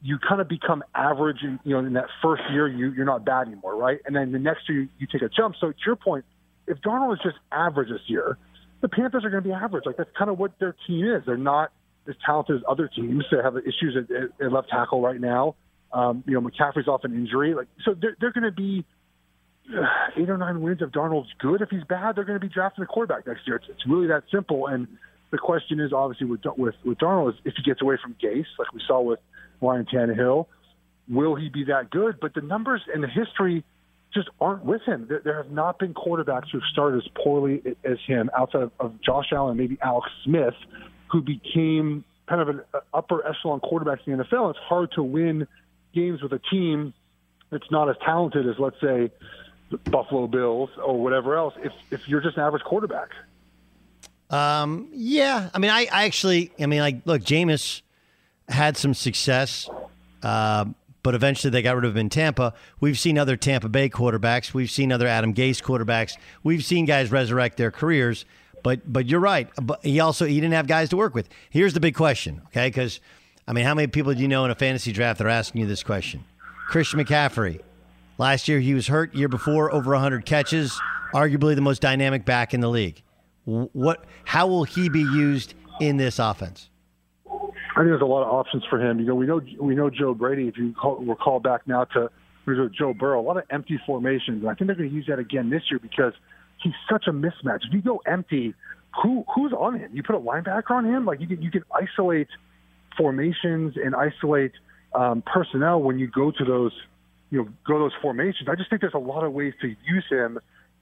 [0.04, 3.24] you kind of become average and you know in that first year you you're not
[3.24, 4.00] bad anymore right?
[4.04, 5.56] And then the next year you, you take a jump.
[5.58, 6.26] So to your point
[6.66, 8.36] if Darnold is just average this year
[8.82, 9.86] the Panthers are going to be average.
[9.86, 11.22] Like that's kind of what their team is.
[11.24, 11.72] They're not
[12.06, 13.24] as talented as other teams.
[13.30, 15.56] That have issues at, at left tackle right now.
[15.90, 17.54] Um, you know McCaffrey's off an injury.
[17.54, 18.84] Like so they're, they're going to be
[19.74, 19.86] uh,
[20.18, 21.62] eight or nine wins if Darnold's good.
[21.62, 23.56] If he's bad they're going to be drafting a quarterback next year.
[23.56, 24.66] It's, it's really that simple.
[24.66, 24.86] And
[25.30, 28.44] the question is obviously with with with Darnold is if he gets away from Gase
[28.58, 29.20] like we saw with
[29.66, 30.46] Ryan Tannehill.
[31.08, 32.18] Will he be that good?
[32.20, 33.64] But the numbers and the history
[34.14, 35.06] just aren't with him.
[35.08, 39.00] There, there have not been quarterbacks who've started as poorly as him outside of, of
[39.00, 40.54] Josh Allen, maybe Alex Smith,
[41.08, 42.62] who became kind of an
[42.94, 44.50] upper echelon quarterback in the NFL.
[44.50, 45.46] It's hard to win
[45.94, 46.94] games with a team
[47.50, 49.10] that's not as talented as, let's say,
[49.70, 51.54] the Buffalo Bills or whatever else.
[51.62, 53.10] If if you're just an average quarterback.
[54.30, 57.82] Um, yeah, I mean, I, I actually, I mean, like, look, Jameis
[58.48, 59.68] had some success,
[60.22, 60.66] uh,
[61.02, 62.54] but eventually they got rid of him in Tampa.
[62.80, 64.54] We've seen other Tampa Bay quarterbacks.
[64.54, 66.16] We've seen other Adam Gase quarterbacks.
[66.42, 68.24] We've seen guys resurrect their careers.
[68.62, 69.48] But but you're right.
[69.62, 71.28] But he also he didn't have guys to work with.
[71.50, 72.68] Here's the big question, okay?
[72.68, 72.98] Because
[73.46, 75.60] I mean, how many people do you know in a fantasy draft that are asking
[75.60, 76.24] you this question?
[76.68, 77.60] Christian McCaffrey.
[78.16, 79.14] Last year he was hurt.
[79.14, 80.80] Year before, over 100 catches.
[81.12, 83.02] Arguably the most dynamic back in the league.
[83.44, 84.04] What?
[84.24, 86.70] How will he be used in this offense?
[87.74, 89.00] I think there's a lot of options for him.
[89.00, 90.46] You know, we know we know Joe Brady.
[90.46, 92.08] If you call, recall back now to
[92.78, 94.42] Joe Burrow, a lot of empty formations.
[94.42, 96.12] And I think they're going to use that again this year because
[96.62, 97.60] he's such a mismatch.
[97.66, 98.54] If you go empty,
[99.02, 99.90] who who's on him?
[99.92, 102.28] You put a linebacker on him, like you can you can isolate
[102.96, 104.52] formations and isolate
[104.94, 106.72] um, personnel when you go to those
[107.30, 108.48] you know go those formations.
[108.48, 110.38] I just think there's a lot of ways to use him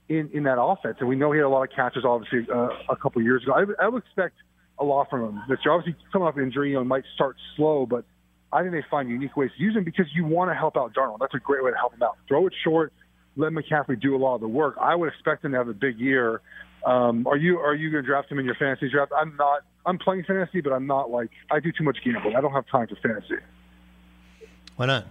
[0.09, 2.69] in in that offense, and we know he had a lot of catches obviously uh,
[2.87, 3.53] a couple years ago.
[3.53, 4.35] I, I would expect
[4.79, 5.43] a lot from him.
[5.47, 8.05] This year, obviously coming off injury, you know, might start slow, but
[8.51, 10.93] I think they find unique ways to use him because you want to help out
[10.93, 11.19] Darnold.
[11.19, 12.17] That's a great way to help him out.
[12.27, 12.93] Throw it short,
[13.35, 14.75] let McCaffrey do a lot of the work.
[14.79, 16.41] I would expect him to have a big year.
[16.85, 19.11] Um, are you are you going to draft him in your fantasy draft?
[19.17, 19.61] I'm not.
[19.85, 22.35] I'm playing fantasy, but I'm not like I do too much gambling.
[22.35, 23.41] I don't have time for fantasy.
[24.75, 25.07] Why not?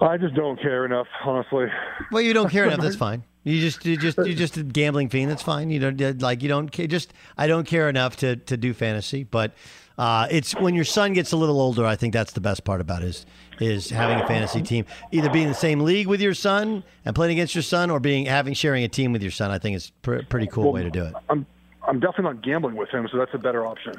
[0.00, 1.66] I just don't care enough, honestly.
[2.12, 2.80] Well, you don't care enough.
[2.80, 3.24] That's fine.
[3.48, 5.30] You just you just you just a gambling fiend.
[5.30, 5.70] That's fine.
[5.70, 6.86] You don't like you don't care.
[6.86, 9.24] Just I don't care enough to to do fantasy.
[9.24, 9.54] But
[9.96, 11.86] uh, it's when your son gets a little older.
[11.86, 13.26] I think that's the best part about it is
[13.58, 14.84] is having a fantasy team.
[15.12, 18.00] Either being in the same league with your son and playing against your son, or
[18.00, 19.50] being having sharing a team with your son.
[19.50, 21.14] I think is a pretty cool well, way to do it.
[21.30, 21.46] I'm
[21.88, 23.94] I'm definitely not gambling with him, so that's a better option.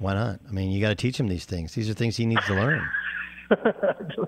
[0.00, 0.40] Why not?
[0.48, 1.74] I mean, you got to teach him these things.
[1.74, 2.82] These are things he needs to learn.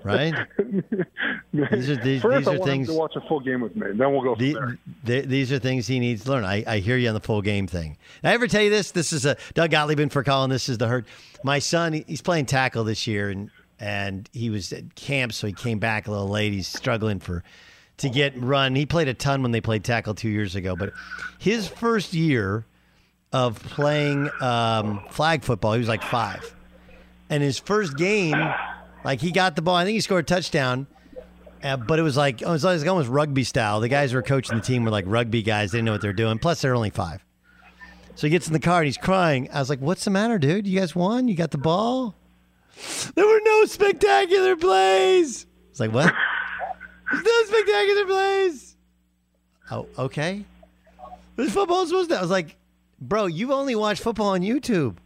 [0.03, 0.33] Right?
[1.53, 2.87] These are these, First, these are things.
[2.87, 3.87] to watch a full game with me.
[3.87, 4.77] Then we'll go the, there.
[5.03, 6.43] The, these are things he needs to learn.
[6.43, 7.97] I, I hear you on the full game thing.
[8.21, 8.91] Did I ever tell you this?
[8.91, 10.49] This is a Doug Gottlieb for Colin.
[10.49, 11.05] This is the Herd.
[11.43, 13.49] My son, he's playing tackle this year, and
[13.79, 16.53] and he was at camp, so he came back a little late.
[16.53, 17.43] He's struggling for
[17.97, 18.75] to get run.
[18.75, 20.93] He played a ton when they played tackle two years ago, but
[21.39, 22.65] his first year
[23.33, 26.55] of playing um, flag football, he was like five,
[27.29, 28.35] and his first game
[29.07, 29.75] like he got the ball.
[29.75, 30.85] I think he scored a touchdown.
[31.63, 33.79] Uh, but it was like it was like almost rugby style.
[33.79, 35.71] The guys who were coaching the team were like rugby guys.
[35.71, 36.39] They didn't know what they're doing.
[36.39, 37.23] Plus, they're only five.
[38.15, 39.49] So he gets in the car and he's crying.
[39.53, 40.67] I was like, "What's the matter, dude?
[40.67, 41.29] You guys won.
[41.29, 42.15] You got the ball.
[43.15, 46.13] There were no spectacular plays." It's like, "What?
[47.11, 48.75] There's no spectacular plays."
[49.71, 50.43] Oh, okay.
[51.37, 52.17] This football supposed to.
[52.17, 52.57] I was like,
[52.99, 54.97] "Bro, you've only watched football on YouTube."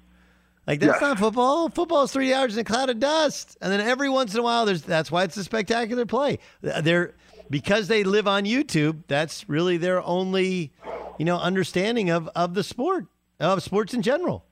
[0.71, 1.09] Like that's Yeah.
[1.09, 1.67] not football.
[1.69, 4.43] Football is three yards in a cloud of dust, and then every once in a
[4.43, 6.39] while, there's that's why it's a spectacular play.
[6.61, 7.13] They're
[7.49, 9.03] because they live on YouTube.
[9.09, 10.71] That's really their only,
[11.19, 13.07] you know, understanding of of the sport
[13.41, 14.45] of sports in general.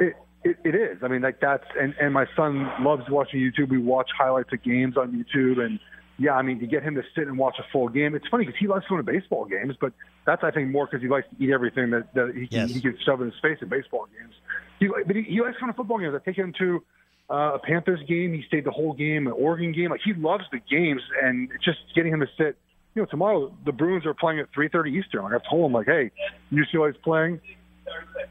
[0.00, 0.98] It, it, it is.
[1.02, 3.68] I mean, like that's and and my son loves watching YouTube.
[3.68, 5.78] We watch highlights of games on YouTube, and
[6.18, 8.46] yeah, I mean, to get him to sit and watch a full game, it's funny
[8.46, 9.92] because he likes going to baseball games, but
[10.26, 12.70] that's I think more because he likes to eat everything that, that he can Yes.
[12.70, 14.34] he can shove in his face at baseball games.
[14.80, 16.14] He, but he, he likes going to football games.
[16.14, 16.82] I take him to
[17.30, 18.32] uh, a Panthers game.
[18.32, 19.90] He stayed the whole game, an Oregon game.
[19.90, 22.56] Like he loves the games, and just getting him to sit.
[22.94, 25.24] You know, tomorrow the Bruins are playing at 3:30 Eastern.
[25.24, 26.10] Like I've told him, like, hey,
[26.52, 27.40] UCLA's playing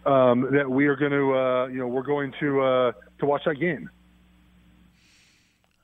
[0.06, 3.42] um, that we are going to, uh, you know, we're going to uh, to watch
[3.46, 3.90] that game.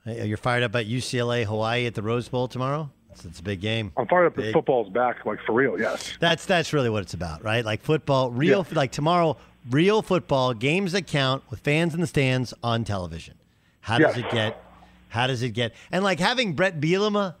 [0.04, 2.90] Hey, You're fired up at UCLA Hawaii at the Rose Bowl tomorrow.
[3.12, 3.92] It's, a big game.
[3.96, 4.52] I'm fired up that Big.
[4.52, 5.78] football's back, like for real.
[5.78, 6.12] Yes.
[6.20, 7.64] That's that's really what it's about, right?
[7.64, 9.36] Like football, real like tomorrow,
[9.68, 13.34] real football games that count with fans in the stands on television.
[13.80, 14.26] How does Yeah.
[14.26, 14.64] it get?
[15.08, 15.74] How does it get?
[15.90, 17.34] And like having Brett Bielema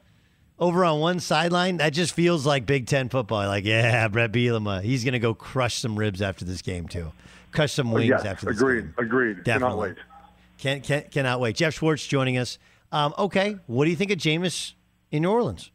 [0.58, 3.46] over on one sideline, that just feels like Big Ten football.
[3.46, 7.12] Like, yeah, Brett Bielema, he's gonna go crush some ribs after this game too,
[7.52, 8.24] crush some wings yes.
[8.24, 8.80] after this agreed.
[8.82, 8.94] game.
[8.98, 9.30] Agreed.
[9.30, 9.44] Agreed.
[9.44, 9.88] Cannot Definitely.
[9.88, 9.96] wait.
[10.58, 11.56] Can, can, cannot wait.
[11.56, 12.58] Geoff Schwartz joining us.
[12.92, 14.74] Um, okay, what do you think of Jameis
[15.10, 15.70] in New Orleans?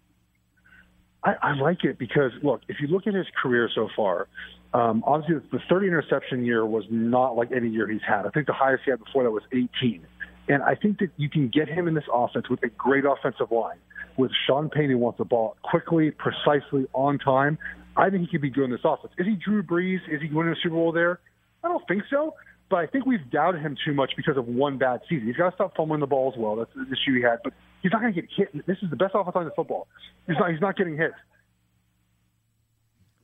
[1.24, 4.28] I, I like it because look, if you look at his career so far,
[4.74, 8.26] um, obviously the 30 interception year was not like any year he's had.
[8.26, 10.06] I think the highest he had before that was 18.
[10.48, 13.52] And I think that you can get him in this offense with a great offensive
[13.52, 13.78] line,
[14.18, 17.58] with Sean Payton who wants the ball quickly, precisely, on time.
[17.98, 19.14] I think he could be good in this offense.
[19.18, 20.02] Is he Drew Brees?
[20.12, 21.20] Is he winning a Super Bowl there?
[21.64, 22.36] I don't think so.
[22.70, 25.28] But I think we've doubted him too much because of one bad season.
[25.28, 26.56] He's got to stop fumbling the ball as well.
[26.56, 27.40] That's the issue he had.
[27.44, 27.54] But
[27.86, 28.66] he's not going to get hit.
[28.66, 29.88] This is the best offensive line in football.
[30.26, 30.50] He's not.
[30.50, 31.12] He's not getting hit.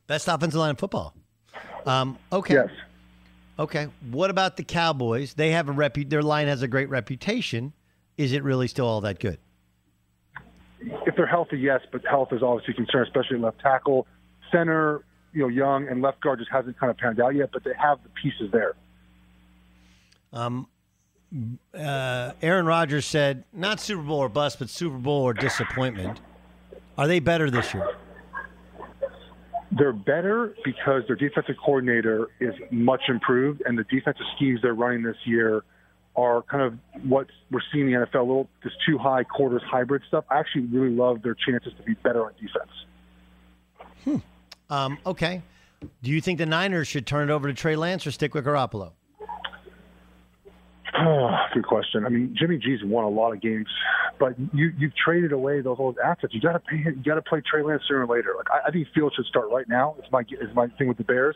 [0.05, 1.15] Best offensive line in football.
[1.87, 2.53] Um, okay.
[2.53, 2.69] Yes.
[3.57, 3.87] Okay.
[4.11, 5.33] What about the Cowboys?
[5.33, 7.73] They have a repu- Their line has a great reputation.
[8.17, 9.39] Is it really still all that good?
[11.05, 14.07] if they're healthy, yes, but health is obviously a concern, especially left tackle,
[14.51, 15.01] center,
[15.33, 17.49] you know, young, and left guard just hasn't kind of panned out yet.
[17.51, 18.73] But they have the pieces there.
[20.33, 20.67] Um,
[21.73, 26.19] uh, Aaron Rodgers said, not Super Bowl or bust, but Super Bowl or disappointment.
[26.97, 27.95] Are they better this year?
[29.71, 35.01] They're better because their defensive coordinator is much improved, and the defensive schemes they're running
[35.01, 35.63] this year
[36.17, 36.77] are kind of
[37.07, 38.15] what we're seeing in the NFL.
[38.15, 40.25] A little this two high quarters hybrid stuff.
[40.29, 44.21] I actually really love their chances to be better on defense.
[44.69, 45.41] Um, okay.
[46.01, 48.45] Do you think the Niners should turn it over to Trey Lance or stick with
[48.45, 48.91] Garoppolo?
[50.93, 52.05] Oh, good question.
[52.05, 53.67] I mean, Jimmy G's won a lot of games,
[54.19, 56.33] but you you've traded away those old assets.
[56.33, 56.77] You got to pay.
[56.77, 58.33] You got to play Trey Lance sooner or later.
[58.37, 59.95] Like I, I think Fields should start right now.
[59.99, 61.35] It's my is my thing with the Bears,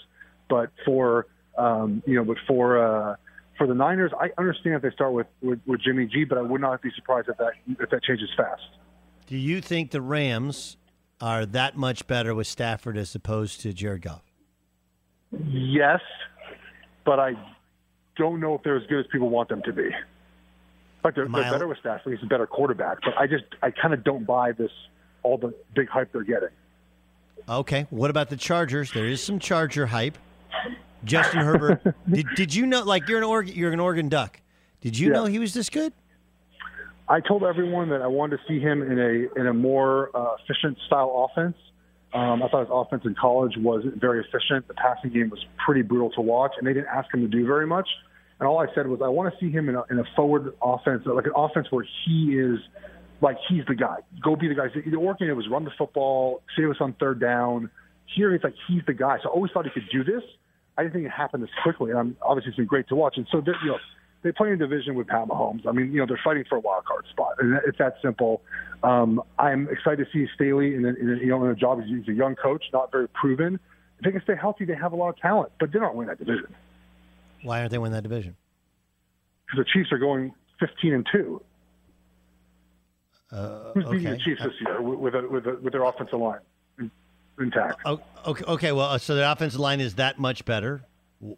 [0.50, 1.28] but for
[1.58, 3.16] um, you know, but for uh,
[3.58, 6.42] for the Niners, I understand if they start with, with with Jimmy G, but I
[6.42, 8.62] would not be surprised if that if that changes fast.
[9.28, 10.78] Do you think the Rams
[11.22, 14.24] are that much better with Stafford as opposed to Jared Goff?
[15.48, 16.02] Yes,
[17.06, 17.34] but I
[18.18, 19.90] don't know if they're as good as people want them to be.
[21.04, 22.14] Like they're, they're better with Stafford.
[22.14, 24.72] He's a better quarterback, but I just I kind of don't buy this
[25.24, 26.50] all the big hype they're getting.
[27.48, 27.86] Okay.
[27.92, 28.92] What about the Chargers?
[28.92, 30.18] There is some Charger hype.
[31.04, 31.84] Justin Herbert.
[32.12, 32.84] did, did you know?
[32.84, 34.42] Like you're an Oregon, you're an Oregon Duck.
[34.82, 35.14] Did you Yeah.
[35.14, 35.94] know he was this good?
[37.08, 40.38] I told everyone that I wanted to see him in a in a more uh,
[40.44, 41.56] efficient style offense.
[42.16, 44.70] Um, I thought his offense in college was very efficient.
[44.70, 47.46] The passing game was pretty brutal to watch, and they didn't ask him to do
[47.46, 47.90] very much.
[48.40, 50.54] And all I said was, I want to see him in a, in a forward
[50.62, 52.60] offense, like an offense where he is
[53.20, 53.98] like he's the guy.
[54.24, 54.68] Go be the guy.
[54.74, 57.70] The Oregon it was run the football, save us on third down.
[58.16, 59.18] Here it's like he's the guy.
[59.22, 60.24] So I always thought he could do this.
[60.78, 61.92] I didn't think it happened this quickly.
[61.92, 63.16] And I'm, obviously, it's been great to watch.
[63.18, 63.78] And so, they're, you know,
[64.26, 65.68] they play in division with Pat Mahomes.
[65.68, 68.42] I mean, you know, they're fighting for a wild card spot, and it's that simple.
[68.82, 71.82] Um, I'm excited to see Staley in, a, in a, you know in a job.
[71.84, 73.60] He's a young coach, not very proven.
[74.00, 76.08] If they can stay healthy, they have a lot of talent, but they don't win
[76.08, 76.54] that division
[77.44, 78.36] Why aren't they winning that division?
[79.46, 81.42] because the Chiefs are going 15 and two.
[83.32, 84.18] Uh, Who's beating okay.
[84.18, 86.40] the Chiefs this year with a, with, a, with their offensive line
[87.40, 87.86] intact?
[87.86, 88.44] Okay.
[88.48, 88.72] Okay.
[88.72, 90.84] Well, uh, so their offensive line is that much better.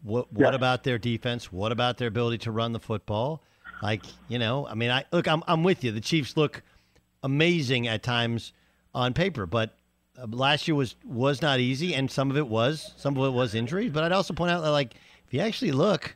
[0.04, 0.56] What What Yeah.
[0.56, 1.52] about their defense?
[1.52, 3.42] What about their ability to run the football?
[3.82, 5.28] Like you know, I mean, I look.
[5.28, 5.92] I'm I'm with you.
[5.92, 6.64] The Chiefs look
[7.24, 8.54] amazing at times
[8.94, 9.78] on paper, but
[10.20, 13.32] uh, last year was was not easy, and some of it was some of it
[13.36, 13.92] was injuries.
[13.92, 14.96] But I'd also point out that like
[15.28, 16.16] if you actually look.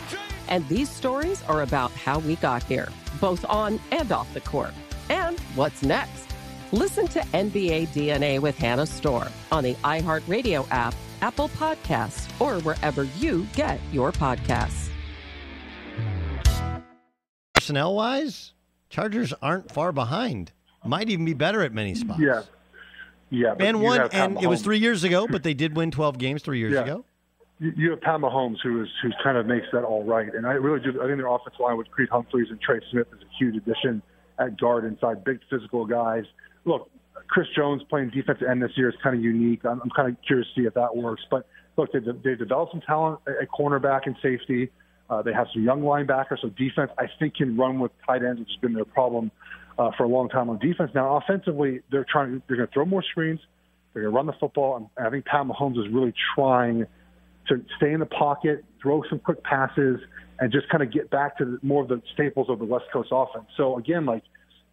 [0.51, 2.89] And these stories are about how we got here,
[3.21, 4.73] both on and off the court.
[5.09, 6.27] And what's next?
[6.73, 13.05] Listen to NBA DNA with Hannah Storm on the iHeartRadio app, Apple Podcasts, or wherever
[13.17, 14.89] you get your podcasts.
[17.53, 18.51] Personnel wise,
[18.89, 20.51] Chargers aren't far behind.
[20.83, 22.19] Might even be better at many spots.
[22.19, 22.41] Yeah.
[23.29, 23.53] Yeah.
[23.57, 26.41] but And one, and it was three years ago, but they did win 12 games
[26.41, 26.81] three years Yeah.
[26.83, 27.05] ago.
[27.63, 30.53] You have Pat Mahomes, who is who kind of makes that all right, and I
[30.53, 30.99] really do.
[30.99, 34.01] I think their offensive line with Creed Humphreys and Trey Smith is a huge addition
[34.39, 36.23] at guard inside, big physical guys.
[36.65, 36.89] Look,
[37.27, 39.63] Chris Jones playing defensive end this year is kind of unique.
[39.63, 41.21] I'm, I'm kind of curious to see if that works.
[41.29, 41.45] But
[41.77, 44.71] look, they they developed some talent at cornerback and safety.
[45.07, 48.39] Uh, they have some young linebackers, so defense I think can run with tight ends,
[48.39, 49.29] which has been their problem
[49.77, 50.89] uh, for a long time on defense.
[50.95, 52.41] Now offensively, they're trying.
[52.47, 53.39] They're going to throw more screens.
[53.93, 56.87] They're going to run the football, and I think Pat Mahomes is really trying
[57.47, 59.99] to stay in the pocket, throw some quick passes,
[60.39, 62.85] and just kind of get back to the, more of the staples of the West
[62.91, 63.45] Coast offense.
[63.57, 64.23] So again, like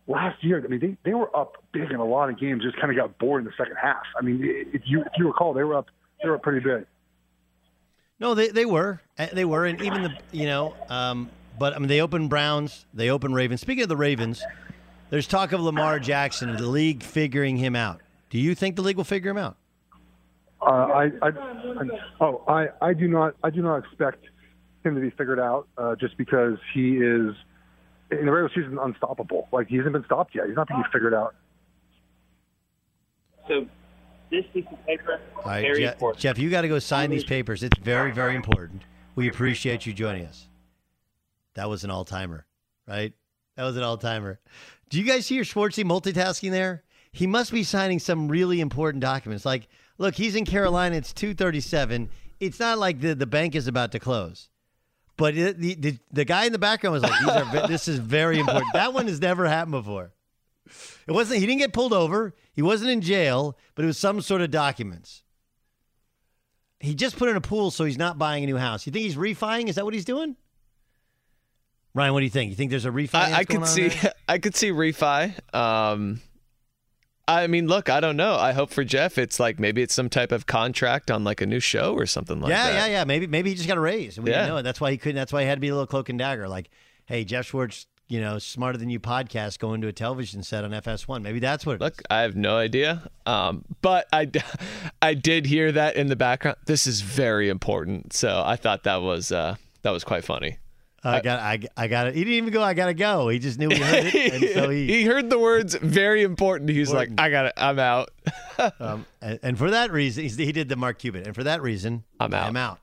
[0.07, 2.77] last year, I mean, they, they were up big in a lot of games, just
[2.77, 4.03] kind of got bored in the second half.
[4.19, 4.41] I mean,
[4.73, 5.89] if you if you recall, they were up
[6.23, 6.87] they were pretty big.
[8.19, 11.79] No, they they were Uh, they were, and even the you know, um, but I
[11.79, 13.61] mean they opened Browns, they opened Ravens.
[13.61, 14.43] Speaking of the Ravens,
[15.11, 18.01] there's talk of Lamar Jackson, the league figuring him out.
[18.31, 19.57] Do you think the league will figure him out?
[20.61, 21.85] Uh, I, I, I,
[22.21, 24.25] oh, I, I do not, I do not expect
[24.85, 27.35] him to be figured out uh, just because he is
[28.11, 29.49] in the regular season unstoppable.
[29.53, 30.47] Like he hasn't been stopped yet.
[30.47, 31.35] He's not being figured out.
[33.47, 33.67] So
[34.31, 36.21] this piece of paper, All right, very Geoff, important.
[36.21, 37.63] Geoff, you got to go sign these papers.
[37.63, 38.83] It's very, very important.
[39.15, 40.47] We appreciate you joining us.
[41.55, 42.47] That was an all timer,
[42.87, 43.13] right?
[43.57, 44.39] That was an all timer.
[44.91, 46.85] Do you guys see your Schwartzy multitasking there?
[47.11, 49.45] He must be signing some really important documents.
[49.45, 49.69] Like,
[49.99, 50.97] look, he's in Carolina.
[50.97, 52.09] It's two thirty-seven.
[52.41, 54.49] It's not like the, the bank is about to close.
[55.17, 57.99] But it, the, the the guy in the background was like, These are, "This is
[57.99, 60.13] very important." That one has never happened before.
[61.07, 61.41] It wasn't.
[61.41, 62.35] He didn't get pulled over.
[62.53, 65.25] He wasn't in jail, but it was some sort of documents.
[66.81, 68.87] He just put in a pool, so he's not buying a new house.
[68.87, 69.67] You think he's refining?
[69.67, 70.37] Is that what he's doing?
[71.95, 72.51] Ryan, what do you think?
[72.51, 73.15] You think there's a refi?
[73.15, 73.91] I, I could see
[74.29, 75.35] I could see refi.
[75.53, 76.21] Um,
[77.29, 78.35] I mean, look, I don't know.
[78.37, 81.47] I hope for Geoff, it's like maybe it's some type of contract on like a
[81.47, 82.73] new show or something like yeah, that.
[82.73, 82.93] yeah, yeah.
[82.93, 83.05] Yeah.
[83.05, 84.17] Maybe maybe he just got a raise.
[84.17, 84.39] and We Yeah.
[84.39, 84.63] didn't know it.
[84.63, 85.17] That's why he couldn't.
[85.17, 86.49] That's why he had to be a little cloak and dagger.
[86.49, 86.71] Like,
[87.07, 90.71] hey, Geoff Schwartz, you know, smarter than you podcast going to a television set on
[90.71, 91.21] FS1.
[91.21, 91.79] Maybe that's what.
[91.81, 93.11] Look, I have no idea.
[93.27, 94.31] Um, but I,
[95.03, 96.57] I did hear that in the background.
[96.65, 98.15] This is very important.
[98.15, 100.57] So I thought that was uh, that was quite funny.
[101.05, 101.41] I got.
[101.41, 102.15] I, I got it.
[102.15, 102.63] He didn't even go.
[102.63, 103.29] I gotta go.
[103.29, 104.87] He just knew we heard it, and so he.
[104.87, 106.71] he heard the words very important.
[106.71, 107.53] He's like, I got it.
[107.57, 108.11] I'm out.
[108.81, 111.63] um, and, and for that reason, he's, he did the Mark Cuban, and for that
[111.63, 112.49] reason, I'm out.
[112.49, 112.81] I'm out.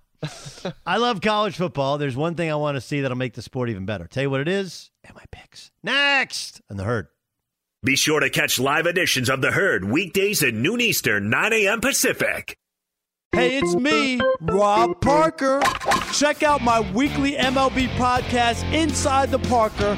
[0.85, 1.97] I love college football.
[1.97, 4.07] There's one thing I want to see that'll make the sport even better.
[4.07, 7.07] Tell you what it is, and my picks next, and the herd.
[7.83, 11.81] Be sure to catch live editions of The Herd weekdays at noon Eastern, 9 a.m.
[11.81, 12.57] Pacific.
[13.35, 15.61] Hey, it's me, Rob Parker.
[16.13, 19.97] Check out my weekly MLB podcast, Inside the Parker,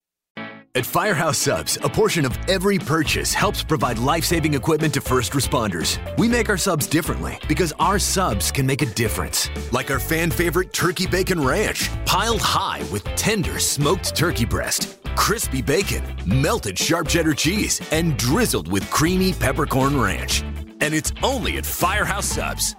[0.73, 5.33] At Firehouse Subs, a portion of every purchase helps provide life saving equipment to first
[5.33, 5.99] responders.
[6.17, 9.49] We make our subs differently because our subs can make a difference.
[9.73, 15.61] Like our fan favorite Turkey Bacon Ranch, piled high with tender smoked turkey breast, crispy
[15.61, 20.41] bacon, melted sharp cheddar cheese, and drizzled with creamy peppercorn ranch.
[20.79, 22.77] And it's only at Firehouse Subs.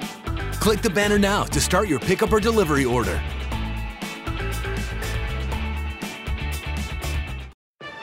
[0.60, 3.20] Click the banner now to start your pickup or delivery order.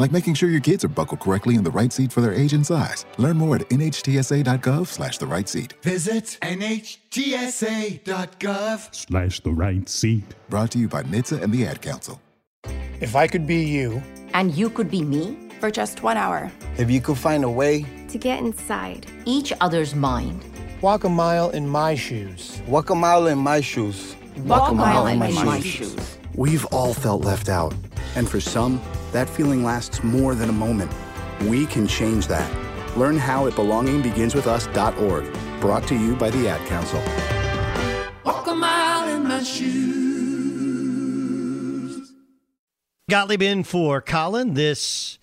[0.00, 2.52] like making sure your kids are buckled correctly in the right seat for their age
[2.52, 3.04] and size.
[3.18, 5.74] Learn more at nhtsa.gov slash the right seat.
[5.82, 7.04] Visit NHTSA.gov.
[8.94, 10.24] Slash the right seat.
[10.48, 12.20] Brought to you by NHTSA and the Ad Council.
[13.00, 14.02] If I could be you,
[14.34, 16.50] And you could be me for just one hour.
[16.78, 20.44] if you could find a way, To get inside each other's mind.
[20.82, 22.60] walk a mile in my shoes.
[22.66, 24.16] Walk a mile in my shoes.
[24.44, 26.18] Walk a mile in my shoes.
[26.34, 27.74] We've all felt left out.
[28.16, 28.80] And for some,
[29.12, 30.90] that feeling lasts more than a moment.
[31.42, 32.50] We can change that.
[32.96, 35.60] Learn how at belongingbeginswithus.org.
[35.60, 37.02] Brought to you by the Ad Council.
[38.24, 40.00] Walk a mile in my shoes.
[43.08, 44.54] Gottlieb in for Colin.
[44.54, 45.18] This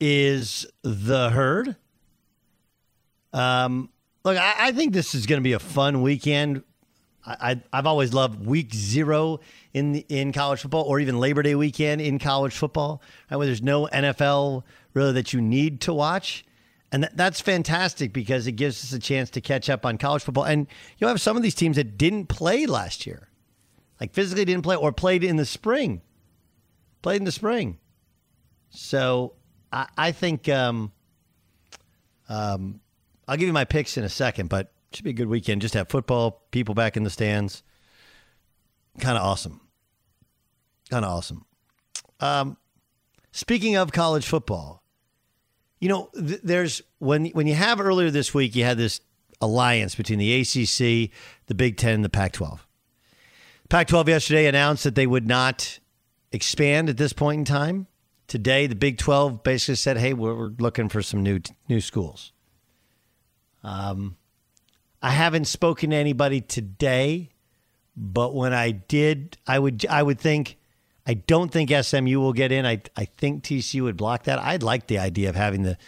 [0.00, 1.76] is the herd.
[3.32, 3.90] Um,
[4.24, 6.62] look, I, I think this is going to be a fun weekend.
[7.24, 9.40] I, I, I've always loved week zero
[9.76, 13.46] in the, in college football, or even Labor Day weekend in college football, right, where
[13.46, 14.62] there's no NFL
[14.94, 16.44] really that you need to watch.
[16.92, 20.22] And that, that's fantastic because it gives us a chance to catch up on college
[20.22, 20.44] football.
[20.44, 20.66] And
[20.98, 23.28] you'll have some of these teams that didn't play last year,
[24.00, 26.00] like physically didn't play or played in the spring
[27.06, 27.78] played in the spring.
[28.70, 29.34] So
[29.72, 30.90] I, I think um,
[32.28, 32.80] um,
[33.28, 35.62] I'll give you my picks in a second, but it should be a good weekend.
[35.62, 37.62] Just have football, people back in the stands.
[38.98, 39.60] Kind of awesome.
[40.90, 41.44] Kind of awesome.
[42.20, 42.56] Um,
[43.32, 44.82] speaking of college football,
[45.80, 49.00] you know, th- there's when when you have earlier this week, you had this
[49.40, 51.10] alliance between the ACC,
[51.46, 52.60] the Big Ten, and the Pac-12.
[53.68, 55.78] Pac-12 yesterday announced that they would not
[56.32, 57.86] expand at this point in time.
[58.28, 62.32] Today, the Big 12 basically said, "Hey, we're, we're looking for some new new schools."
[63.62, 64.16] Um,
[65.02, 67.30] I haven't spoken to anybody today,
[67.96, 70.56] but when I did, I would I would think
[71.06, 72.66] I don't think SMU will get in.
[72.66, 74.38] I I think TCU would block that.
[74.38, 75.78] I'd like the idea of having the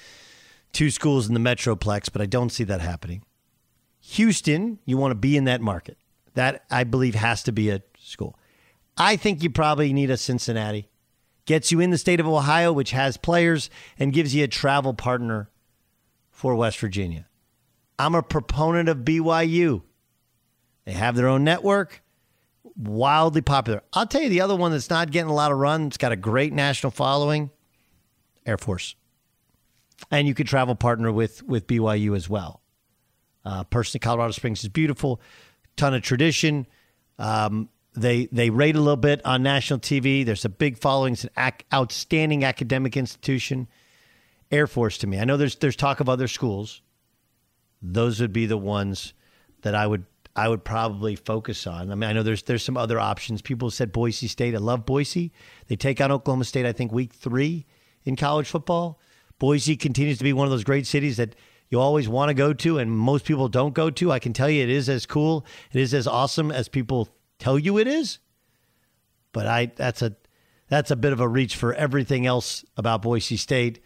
[0.72, 3.22] two schools in the Metroplex, but I don't see that happening.
[4.00, 5.98] Houston, you want to be in that market.
[6.34, 8.38] That I believe has to be a school.
[8.96, 10.88] I think you probably need a Cincinnati.
[11.46, 14.94] Gets you in the state of Ohio, which has players, and gives you a travel
[14.94, 15.50] partner
[16.30, 17.26] for West Virginia.
[17.98, 19.82] I'm a proponent of BYU.
[20.84, 22.02] They have their own network,
[22.76, 23.82] wildly popular.
[23.92, 26.12] I'll tell you the other one that's not getting a lot of run, it's got
[26.12, 27.50] a great national following
[28.46, 28.94] Air Force.
[30.10, 32.62] And you could travel partner with, with BYU as well.
[33.44, 35.20] Uh, personally, Colorado Springs is beautiful,
[35.76, 36.66] ton of tradition.
[37.18, 40.24] Um, they they rate a little bit on national TV.
[40.24, 41.14] There's a big following.
[41.14, 43.68] It's an ac- outstanding academic institution.
[44.50, 45.18] Air Force to me.
[45.18, 46.82] I know there's there's talk of other schools.
[47.82, 49.14] Those would be the ones
[49.62, 50.04] that I would
[50.38, 51.90] I would probably focus on.
[51.90, 53.42] I mean, I know there's there's some other options.
[53.42, 54.54] People said Boise State.
[54.54, 55.32] I love Boise.
[55.66, 56.64] They take on Oklahoma State.
[56.64, 57.66] I think week three
[58.04, 59.00] in college football.
[59.40, 61.34] Boise continues to be one of those great cities that
[61.70, 64.12] you always want to go to, and most people don't go to.
[64.12, 67.08] I can tell you, it is as cool, it is as awesome as people
[67.40, 68.20] tell you it is.
[69.32, 70.14] But I that's a
[70.68, 73.82] that's a bit of a reach for everything else about Boise State.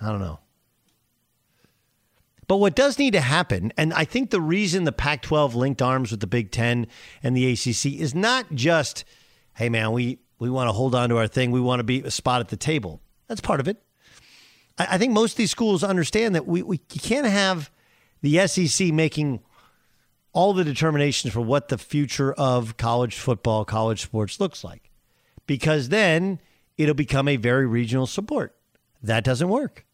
[0.00, 0.38] I don't know.
[2.48, 5.82] But what does need to happen, and I think the reason the Pac 12 linked
[5.82, 6.86] arms with the Big Ten
[7.22, 9.04] and the ACC is not just,
[9.54, 11.50] hey, man, we, we want to hold on to our thing.
[11.50, 13.02] We want to be a spot at the table.
[13.26, 13.82] That's part of it.
[14.78, 17.70] I, I think most of these schools understand that we, we can't have
[18.22, 19.40] the SEC making
[20.32, 24.90] all the determinations for what the future of college football, college sports looks like,
[25.46, 26.40] because then
[26.78, 28.56] it'll become a very regional sport.
[29.02, 29.84] That doesn't work.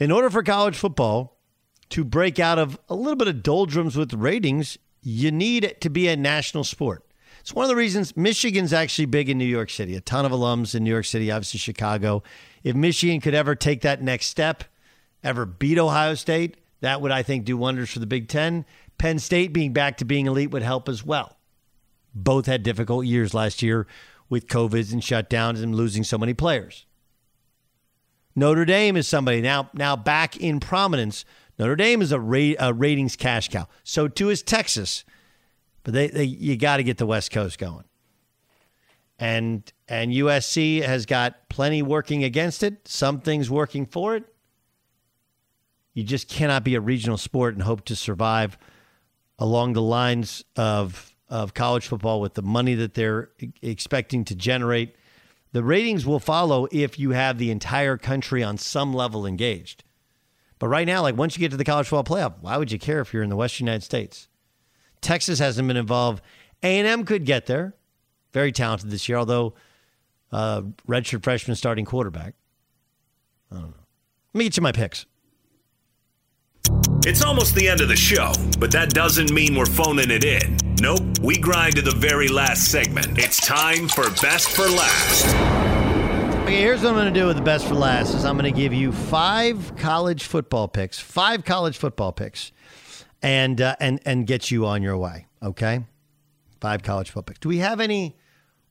[0.00, 1.38] In order for college football
[1.90, 5.90] to break out of a little bit of doldrums with ratings, you need it to
[5.90, 7.04] be a national sport.
[7.40, 9.94] It's one of the reasons Michigan's actually big in New York City.
[9.94, 12.22] A ton of alums in New York City, obviously Chicago.
[12.64, 14.64] If Michigan could ever take that next step,
[15.22, 18.64] ever beat Ohio State, that would, I think, do wonders for the Big Ten.
[18.96, 21.36] Penn State being back to being elite would help as well.
[22.14, 23.86] Both had difficult years last year
[24.30, 26.86] with COVIDs and shutdowns and losing so many players.
[28.34, 31.24] Notre Dame is somebody now now back in prominence.
[31.58, 33.68] Notre Dame is a, ra- a ratings cash cow.
[33.84, 35.04] So too is Texas,
[35.82, 37.84] but they, they you got to get the West Coast going.
[39.18, 42.88] And and USC has got plenty working against it.
[42.88, 44.24] Some things working for it.
[45.92, 48.56] You just cannot be a regional sport and hope to survive
[49.38, 53.30] along the lines of of college football with the money that they're
[53.62, 54.94] expecting to generate
[55.52, 59.84] the ratings will follow if you have the entire country on some level engaged.
[60.58, 62.78] But right now, like once you get to the college football playoff, why would you
[62.78, 64.28] care if you're in the Western United States?
[65.00, 66.22] Texas hasn't been involved.
[66.62, 67.74] A&M could get there.
[68.32, 69.54] Very talented this year, although
[70.30, 72.34] uh, redshirt freshman starting quarterback.
[73.50, 73.74] I don't know.
[74.34, 75.06] Let me get you my picks.
[77.06, 80.58] It's almost the end of the show, but that doesn't mean we're phoning it in.
[80.82, 83.18] Nope, we grind to the very last segment.
[83.18, 85.24] It's time for Best for Last.
[86.42, 88.52] Okay, here's what I'm going to do with the Best for Last is I'm going
[88.52, 92.52] to give you five college football picks, five college football picks,
[93.22, 95.26] and uh, and and get you on your way.
[95.42, 95.82] Okay,
[96.60, 97.40] five college football picks.
[97.40, 98.18] Do we have any,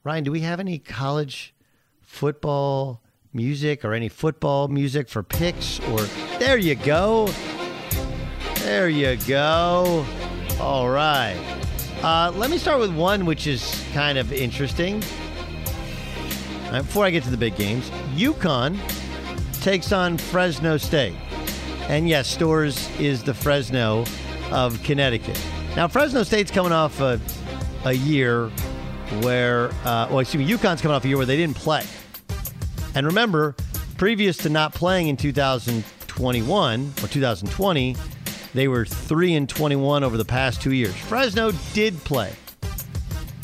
[0.04, 0.24] Ryan?
[0.24, 1.56] Do we have any college
[2.04, 3.02] football
[3.34, 5.80] music or any football music for picks?
[5.80, 6.02] Or
[6.38, 7.28] there you go.
[8.60, 10.06] There you go.
[10.60, 11.38] All right.
[12.04, 15.04] Uh, let me start with one which is kind of interesting.
[16.72, 18.78] Right, before I get to the big games, UConn
[19.62, 21.16] takes on Fresno State.
[21.88, 24.06] And yes, Storrs is the Fresno
[24.52, 25.42] of Connecticut.
[25.76, 27.20] Now, Fresno State's coming off a,
[27.86, 28.50] a year
[29.22, 31.84] where, uh, well, excuse me, UConn's coming off a year where they didn't play.
[32.94, 33.56] And remember,
[33.98, 37.96] previous to not playing in 2021 or 2020,
[38.54, 40.96] they were 3 and 21 over the past two years.
[40.96, 42.32] Fresno did play.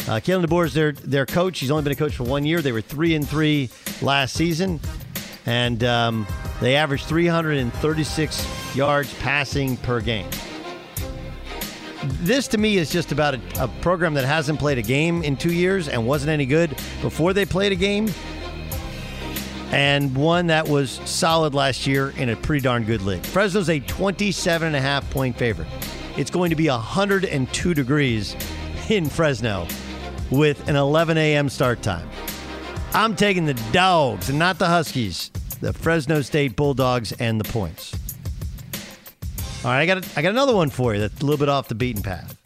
[0.07, 1.59] Uh, Kalen DeBoer is their, their coach.
[1.59, 2.61] He's only been a coach for one year.
[2.61, 3.69] They were 3 and 3
[4.01, 4.79] last season,
[5.45, 6.27] and um,
[6.61, 10.29] they averaged 336 yards passing per game.
[12.21, 15.35] this to me is just about a, a program that hasn't played a game in
[15.35, 16.69] two years and wasn't any good
[17.01, 18.07] before they played a game,
[19.71, 23.25] and one that was solid last year in a pretty darn good league.
[23.25, 25.67] Fresno's a 27 and a half point favorite.
[26.17, 28.35] It's going to be 102 degrees
[28.89, 29.67] in Fresno
[30.31, 31.49] with an 11 a.m.
[31.49, 32.07] start time.
[32.93, 37.93] I'm taking the dogs and not the Huskies, the Fresno State Bulldogs and the points.
[39.65, 41.67] All right, I got I got another one for you that's a little bit off
[41.67, 42.37] the beaten path.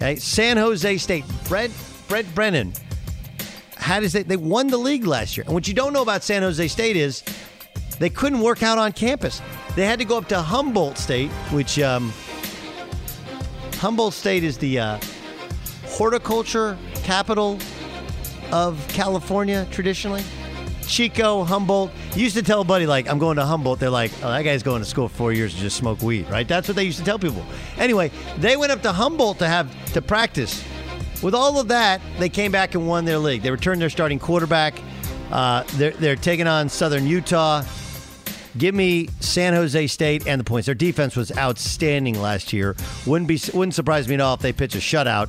[0.00, 1.24] Okay, San Jose State.
[1.48, 1.72] Brent
[2.08, 2.72] Brent Brennan.
[3.86, 5.44] How does they they won the league last year?
[5.44, 7.22] And what you don't know about San Jose State is
[8.00, 9.40] they couldn't work out on campus.
[9.76, 12.12] They had to go up to Humboldt State, which um,
[13.74, 14.98] Humboldt State is the uh,
[15.84, 17.60] horticulture capital
[18.50, 20.24] of California traditionally.
[20.88, 21.92] Chico, Humboldt.
[22.16, 23.78] You used to tell a buddy, like, I'm going to Humboldt.
[23.78, 26.28] They're like, oh, that guy's going to school for four years to just smoke weed,
[26.28, 26.48] right?
[26.48, 27.44] That's what they used to tell people.
[27.76, 30.64] Anyway, they went up to Humboldt to have to practice.
[31.22, 33.42] With all of that, they came back and won their league.
[33.42, 34.74] They returned their starting quarterback.
[35.30, 37.62] Uh, they're, they're taking on Southern Utah.
[38.58, 40.66] Give me San Jose State and the points.
[40.66, 42.74] Their defense was outstanding last year.
[43.06, 45.28] Wouldn't be wouldn't surprise me at all if they pitch a shutout.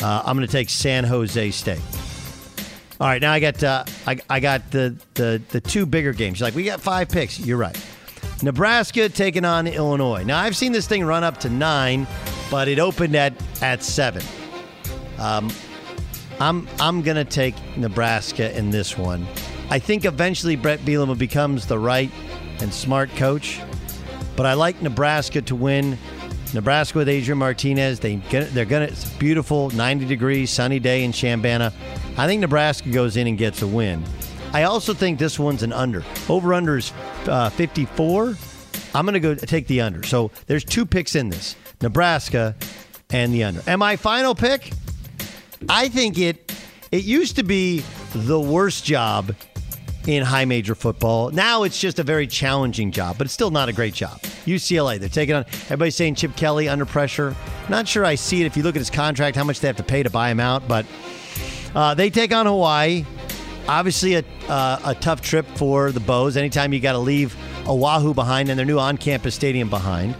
[0.00, 1.80] Uh, I'm going to take San Jose State.
[3.00, 6.38] All right, now I got uh, I, I got the, the the two bigger games.
[6.38, 7.40] You're like we got five picks.
[7.40, 7.76] You're right.
[8.42, 10.22] Nebraska taking on Illinois.
[10.22, 12.06] Now I've seen this thing run up to nine,
[12.50, 14.22] but it opened at at seven.
[15.18, 15.50] Um,
[16.40, 19.26] I'm I'm gonna take Nebraska in this one.
[19.70, 22.10] I think eventually Brett Bielema becomes the right
[22.60, 23.60] and smart coach,
[24.36, 25.98] but I like Nebraska to win.
[26.52, 27.98] Nebraska with Adrian Martinez.
[27.98, 28.86] They they're gonna.
[28.86, 31.72] It's a beautiful 90 degrees sunny day in Chambana.
[32.16, 34.04] I think Nebraska goes in and gets a win.
[34.52, 36.04] I also think this one's an under.
[36.28, 36.92] Over under is
[37.26, 38.36] uh, 54.
[38.94, 40.04] I'm going to go take the under.
[40.04, 42.54] So there's two picks in this Nebraska
[43.10, 43.62] and the under.
[43.66, 44.70] And my final pick,
[45.68, 46.52] I think it
[46.92, 47.82] it used to be
[48.14, 49.34] the worst job
[50.06, 51.30] in high major football.
[51.30, 54.20] Now it's just a very challenging job, but it's still not a great job.
[54.44, 57.34] UCLA, they're taking on everybody's saying Chip Kelly under pressure.
[57.68, 59.76] Not sure I see it if you look at his contract, how much they have
[59.76, 60.86] to pay to buy him out, but
[61.74, 63.04] uh, they take on Hawaii.
[63.66, 66.36] Obviously, a, uh, a tough trip for the Bows.
[66.36, 67.34] Anytime you got to leave
[67.66, 70.14] Oahu behind and their new on campus stadium behind.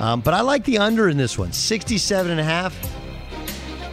[0.00, 2.74] Um, but I like the under in this one 67 and a half.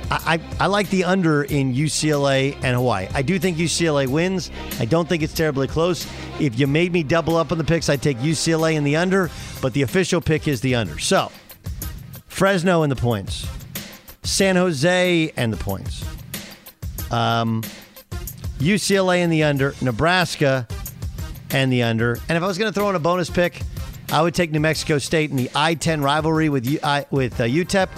[0.10, 3.08] I, I, I like the under in UCLA and Hawaii.
[3.14, 4.52] I do think UCLA wins.
[4.80, 6.08] I don't think it's terribly close.
[6.40, 9.30] If you made me double up on the picks, I'd take UCLA in the under,
[9.62, 10.98] but the official pick is the under.
[11.00, 11.32] So,
[12.28, 13.48] Fresno in the points,
[14.24, 16.06] San Jose and the points,
[17.12, 17.64] um,
[18.60, 20.68] UCLA in the under, Nebraska
[21.52, 22.20] and the under.
[22.30, 23.62] And if I was going to throw in a bonus pick,
[24.12, 27.44] I would take New Mexico State in the I-10 rivalry with U- I, with uh,
[27.44, 27.90] UTEP.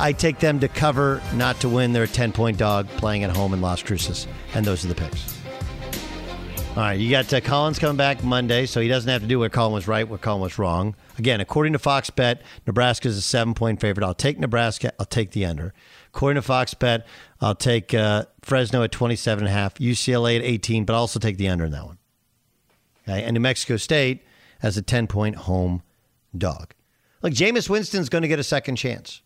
[0.00, 1.92] I take them to cover, not to win.
[1.92, 4.26] They're a 10 point dog playing at home in Las Cruces.
[4.54, 5.38] And those are the picks.
[6.78, 9.40] All right, you got uh, Colin's coming back Monday, so he doesn't have to do
[9.40, 10.94] what Collins was right, what Collins was wrong.
[11.18, 14.04] Again, according to Fox Bet, Nebraska is a seven point favorite.
[14.04, 14.92] I'll take Nebraska.
[15.00, 15.74] I'll take the under.
[16.14, 17.04] According to Fox Bet,
[17.40, 21.18] I'll take uh, Fresno at 27 and a half, UCLA at 18, but I'll also
[21.18, 21.98] take the under in that one.
[23.08, 24.22] Okay, and New Mexico State
[24.62, 25.82] as a 10 point home
[26.36, 26.74] dog.
[27.22, 29.22] Look, Jameis Winston's going to get a second chance.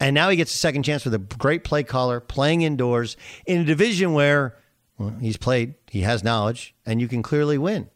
[0.00, 3.16] And now he gets a second chance with a great play caller, playing indoors
[3.46, 4.56] in a division where
[4.98, 7.88] well, he's played, he has knowledge, and you can clearly win.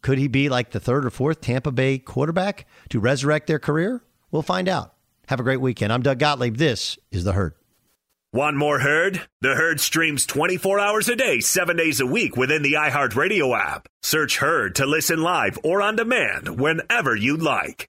[0.00, 4.02] Could he be like the third or fourth Tampa Bay quarterback to resurrect their career?
[4.30, 4.94] We'll find out.
[5.28, 5.92] Have a great weekend.
[5.92, 6.56] I'm Doug Gottlieb.
[6.56, 7.54] This is The Herd.
[8.32, 9.28] Want more Herd?
[9.42, 13.86] The Herd streams 24 hours a day, 7 days a week within the iHeartRadio app.
[14.02, 17.88] Search Herd to listen live or on demand whenever you'd like.